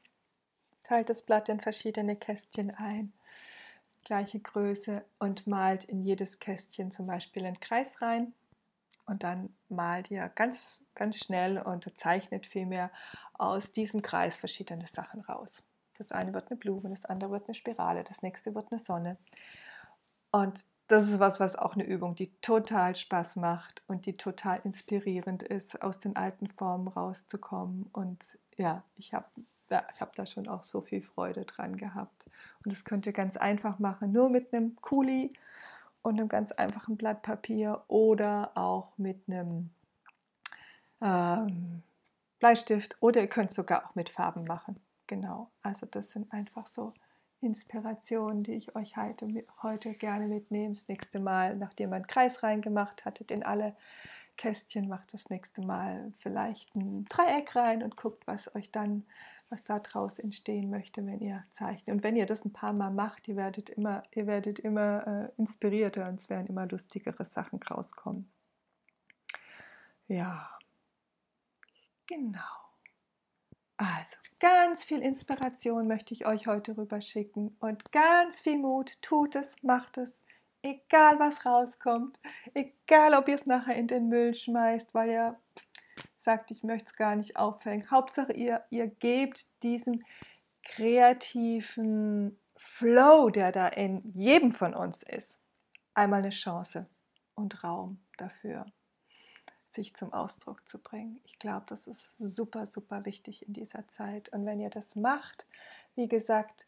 teilt 0.82 1.08
das 1.08 1.22
Blatt 1.22 1.48
in 1.48 1.60
verschiedene 1.60 2.16
Kästchen 2.16 2.70
ein 2.70 3.12
gleiche 4.04 4.38
Größe 4.38 5.04
und 5.18 5.46
malt 5.46 5.84
in 5.84 6.02
jedes 6.02 6.38
Kästchen 6.38 6.90
zum 6.90 7.06
Beispiel 7.06 7.44
einen 7.44 7.58
Kreis 7.58 8.02
rein. 8.02 8.34
Und 9.06 9.22
dann 9.22 9.54
malt 9.68 10.10
ihr 10.10 10.28
ganz, 10.28 10.80
ganz 10.94 11.18
schnell 11.18 11.58
und 11.58 11.96
zeichnet 11.96 12.46
vielmehr 12.46 12.90
aus 13.34 13.72
diesem 13.72 14.02
Kreis 14.02 14.36
verschiedene 14.36 14.86
Sachen 14.86 15.20
raus. 15.22 15.62
Das 15.96 16.10
eine 16.10 16.34
wird 16.34 16.50
eine 16.50 16.58
Blume, 16.58 16.90
das 16.90 17.04
andere 17.04 17.30
wird 17.30 17.46
eine 17.46 17.54
Spirale, 17.54 18.04
das 18.04 18.22
nächste 18.22 18.54
wird 18.54 18.70
eine 18.70 18.78
Sonne. 18.78 19.16
Und 20.32 20.66
das 20.88 21.08
ist 21.08 21.18
was, 21.18 21.40
was 21.40 21.56
auch 21.56 21.74
eine 21.74 21.84
Übung, 21.84 22.14
die 22.14 22.32
total 22.40 22.94
Spaß 22.94 23.36
macht 23.36 23.82
und 23.86 24.06
die 24.06 24.16
total 24.16 24.60
inspirierend 24.64 25.42
ist, 25.42 25.82
aus 25.82 25.98
den 25.98 26.16
alten 26.16 26.46
Formen 26.46 26.88
rauszukommen. 26.88 27.88
Und 27.92 28.22
ja, 28.56 28.82
ich 28.96 29.14
habe 29.14 29.28
ja, 29.70 29.82
habe 29.98 30.12
da 30.14 30.26
schon 30.26 30.48
auch 30.48 30.62
so 30.62 30.80
viel 30.80 31.02
Freude 31.02 31.44
dran 31.44 31.76
gehabt. 31.76 32.26
Und 32.64 32.72
das 32.72 32.84
könnt 32.84 33.06
ihr 33.06 33.12
ganz 33.12 33.36
einfach 33.36 33.78
machen, 33.78 34.12
nur 34.12 34.30
mit 34.30 34.52
einem 34.52 34.76
Kuli 34.76 35.32
und 36.02 36.18
einem 36.18 36.28
ganz 36.28 36.52
einfachen 36.52 36.96
Blatt 36.96 37.22
Papier 37.22 37.82
oder 37.88 38.52
auch 38.54 38.92
mit 38.98 39.22
einem 39.26 39.70
ähm, 41.04 41.82
Bleistift 42.40 42.96
oder 43.00 43.20
ihr 43.20 43.28
könnt 43.28 43.52
sogar 43.52 43.86
auch 43.86 43.94
mit 43.94 44.08
Farben 44.08 44.44
machen. 44.44 44.80
Genau, 45.06 45.50
also 45.62 45.86
das 45.86 46.10
sind 46.10 46.32
einfach 46.32 46.66
so 46.66 46.94
Inspirationen, 47.40 48.42
die 48.42 48.54
ich 48.54 48.74
euch 48.74 48.96
heute, 48.96 49.28
heute 49.62 49.92
gerne 49.92 50.28
mitnehme. 50.28 50.74
Das 50.74 50.88
nächste 50.88 51.20
Mal, 51.20 51.56
nachdem 51.56 51.90
ihr 51.90 51.96
einen 51.96 52.06
Kreis 52.06 52.42
reingemacht 52.42 53.04
hattet 53.04 53.30
in 53.30 53.42
alle 53.42 53.76
Kästchen, 54.36 54.88
macht 54.88 55.12
das 55.12 55.28
nächste 55.30 55.62
Mal 55.62 56.12
vielleicht 56.18 56.74
ein 56.74 57.04
Dreieck 57.04 57.54
rein 57.54 57.82
und 57.82 57.96
guckt, 57.96 58.26
was 58.26 58.54
euch 58.56 58.72
dann 58.72 59.04
was 59.50 59.64
daraus 59.64 60.18
entstehen 60.18 60.70
möchte, 60.70 61.04
wenn 61.06 61.20
ihr 61.20 61.44
zeichnet. 61.50 61.94
Und 61.94 62.02
wenn 62.02 62.16
ihr 62.16 62.26
das 62.26 62.44
ein 62.44 62.52
paar 62.52 62.72
Mal 62.72 62.90
macht, 62.90 63.28
ihr 63.28 63.36
werdet 63.36 63.70
immer, 63.70 64.02
ihr 64.14 64.26
werdet 64.26 64.58
immer 64.58 65.06
äh, 65.06 65.40
inspirierter 65.40 66.08
und 66.08 66.20
es 66.20 66.30
werden 66.30 66.46
immer 66.46 66.66
lustigere 66.66 67.24
Sachen 67.24 67.62
rauskommen. 67.62 68.30
Ja, 70.08 70.50
genau. 72.06 72.40
Also, 73.76 74.16
ganz 74.38 74.84
viel 74.84 75.00
Inspiration 75.00 75.88
möchte 75.88 76.14
ich 76.14 76.26
euch 76.26 76.46
heute 76.46 76.76
rüber 76.76 77.00
schicken 77.00 77.56
und 77.60 77.90
ganz 77.92 78.40
viel 78.40 78.58
Mut. 78.58 78.92
Tut 79.02 79.34
es, 79.34 79.56
macht 79.62 79.98
es, 79.98 80.22
egal 80.62 81.18
was 81.18 81.44
rauskommt, 81.44 82.20
egal 82.54 83.14
ob 83.14 83.28
ihr 83.28 83.34
es 83.34 83.46
nachher 83.46 83.76
in 83.76 83.88
den 83.88 84.08
Müll 84.08 84.34
schmeißt, 84.34 84.94
weil 84.94 85.10
ihr 85.10 85.40
sagt, 86.14 86.50
ich 86.50 86.62
möchte 86.62 86.86
es 86.86 86.96
gar 86.96 87.16
nicht 87.16 87.36
aufhängen. 87.36 87.90
Hauptsache, 87.90 88.32
ihr, 88.32 88.64
ihr 88.70 88.86
gebt 88.86 89.62
diesen, 89.62 90.04
kreativen 90.64 92.38
Flow, 92.56 93.30
der 93.30 93.52
da 93.52 93.68
in 93.68 94.02
jedem 94.12 94.50
von 94.50 94.74
uns 94.74 95.02
ist, 95.02 95.38
einmal 95.94 96.20
eine 96.20 96.30
Chance 96.30 96.88
und 97.34 97.62
Raum 97.62 98.02
dafür, 98.16 98.66
sich 99.74 99.94
zum 99.94 100.12
Ausdruck 100.12 100.66
zu 100.68 100.78
bringen. 100.78 101.20
Ich 101.24 101.38
glaube, 101.38 101.66
das 101.68 101.86
ist 101.86 102.14
super, 102.18 102.66
super 102.66 103.04
wichtig 103.04 103.46
in 103.46 103.52
dieser 103.52 103.86
Zeit. 103.88 104.28
Und 104.30 104.46
wenn 104.46 104.60
ihr 104.60 104.70
das 104.70 104.96
macht, 104.96 105.46
wie 105.94 106.08
gesagt, 106.08 106.66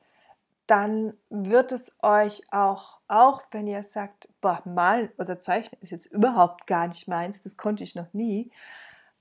dann 0.66 1.14
wird 1.30 1.72
es 1.72 1.94
euch 2.02 2.42
auch, 2.52 2.98
auch 3.08 3.42
wenn 3.52 3.66
ihr 3.66 3.84
sagt, 3.84 4.28
boah, 4.40 4.60
malen 4.64 5.10
oder 5.18 5.40
zeichnen 5.40 5.80
ist 5.80 5.90
jetzt 5.90 6.06
überhaupt 6.06 6.66
gar 6.66 6.88
nicht 6.88 7.06
meins, 7.06 7.42
das 7.42 7.56
konnte 7.56 7.84
ich 7.84 7.94
noch 7.94 8.12
nie, 8.12 8.50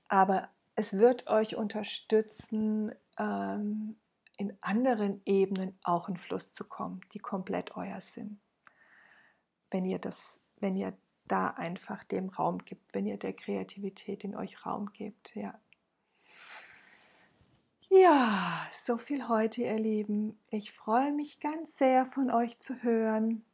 aber 0.08 0.48
es 0.74 0.94
wird 0.94 1.28
euch 1.28 1.56
unterstützen, 1.56 2.92
ähm, 3.18 3.96
in 4.38 4.56
anderen 4.60 5.22
Ebenen 5.24 5.78
auch 5.82 6.08
in 6.08 6.16
Fluss 6.16 6.52
zu 6.52 6.64
kommen, 6.64 7.00
die 7.14 7.18
komplett 7.18 7.76
euer 7.76 8.00
sind. 8.00 8.38
Wenn 9.70 9.84
ihr 9.84 9.98
das, 9.98 10.40
wenn 10.60 10.76
ihr 10.76 10.92
da 11.28 11.48
einfach 11.48 12.04
dem 12.04 12.28
Raum 12.28 12.58
gibt, 12.64 12.94
wenn 12.94 13.06
ihr 13.06 13.18
der 13.18 13.32
Kreativität 13.32 14.24
in 14.24 14.36
euch 14.36 14.64
Raum 14.64 14.92
gebt, 14.92 15.34
ja. 15.34 15.58
Ja, 17.88 18.66
so 18.72 18.98
viel 18.98 19.28
heute, 19.28 19.62
ihr 19.62 19.78
Lieben. 19.78 20.38
Ich 20.50 20.72
freue 20.72 21.12
mich 21.12 21.38
ganz 21.38 21.78
sehr 21.78 22.06
von 22.06 22.32
euch 22.32 22.58
zu 22.58 22.82
hören, 22.82 23.44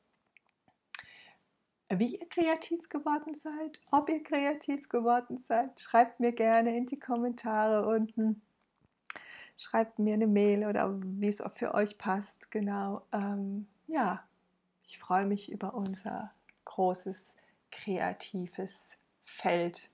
wie 1.90 2.16
ihr 2.16 2.28
kreativ 2.28 2.88
geworden 2.88 3.34
seid, 3.34 3.80
ob 3.90 4.08
ihr 4.08 4.22
kreativ 4.22 4.88
geworden 4.88 5.38
seid. 5.38 5.78
Schreibt 5.78 6.18
mir 6.18 6.32
gerne 6.32 6.74
in 6.76 6.86
die 6.86 6.98
Kommentare 6.98 7.86
unten. 7.86 8.40
Schreibt 9.58 9.98
mir 9.98 10.14
eine 10.14 10.26
Mail 10.26 10.66
oder 10.66 10.98
wie 11.02 11.28
es 11.28 11.42
auch 11.42 11.52
für 11.52 11.74
euch 11.74 11.98
passt. 11.98 12.50
Genau. 12.50 13.02
Ähm, 13.12 13.66
ja, 13.86 14.24
ich 14.84 14.98
freue 14.98 15.26
mich 15.26 15.52
über 15.52 15.74
unser 15.74 16.32
großes 16.64 17.36
kreatives 17.72 18.90
Feld, 19.24 19.90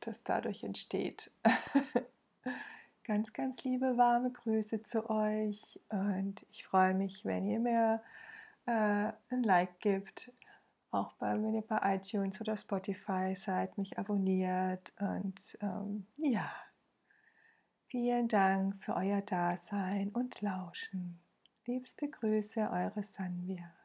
das 0.00 0.24
dadurch 0.24 0.64
entsteht. 0.64 1.30
ganz, 3.04 3.32
ganz 3.32 3.62
liebe 3.62 3.96
warme 3.96 4.32
Grüße 4.32 4.82
zu 4.82 5.08
euch 5.08 5.80
und 5.88 6.44
ich 6.50 6.64
freue 6.64 6.94
mich, 6.94 7.24
wenn 7.24 7.46
ihr 7.46 7.60
mir 7.60 8.02
äh, 8.66 9.12
ein 9.30 9.42
Like 9.44 9.78
gibt, 9.80 10.32
auch 10.90 11.12
bei, 11.14 11.32
wenn 11.32 11.54
ihr 11.54 11.62
bei 11.62 11.96
iTunes 11.96 12.40
oder 12.40 12.56
Spotify 12.56 13.34
seid, 13.36 13.78
mich 13.78 13.98
abonniert 13.98 14.92
und 15.00 15.40
ähm, 15.60 16.06
ja, 16.16 16.50
vielen 17.86 18.28
Dank 18.28 18.82
für 18.82 18.94
euer 18.94 19.20
Dasein 19.22 20.10
und 20.10 20.40
Lauschen. 20.40 21.20
Liebste 21.66 22.08
Grüße, 22.08 22.60
eure 22.70 23.02
Sanvia. 23.02 23.77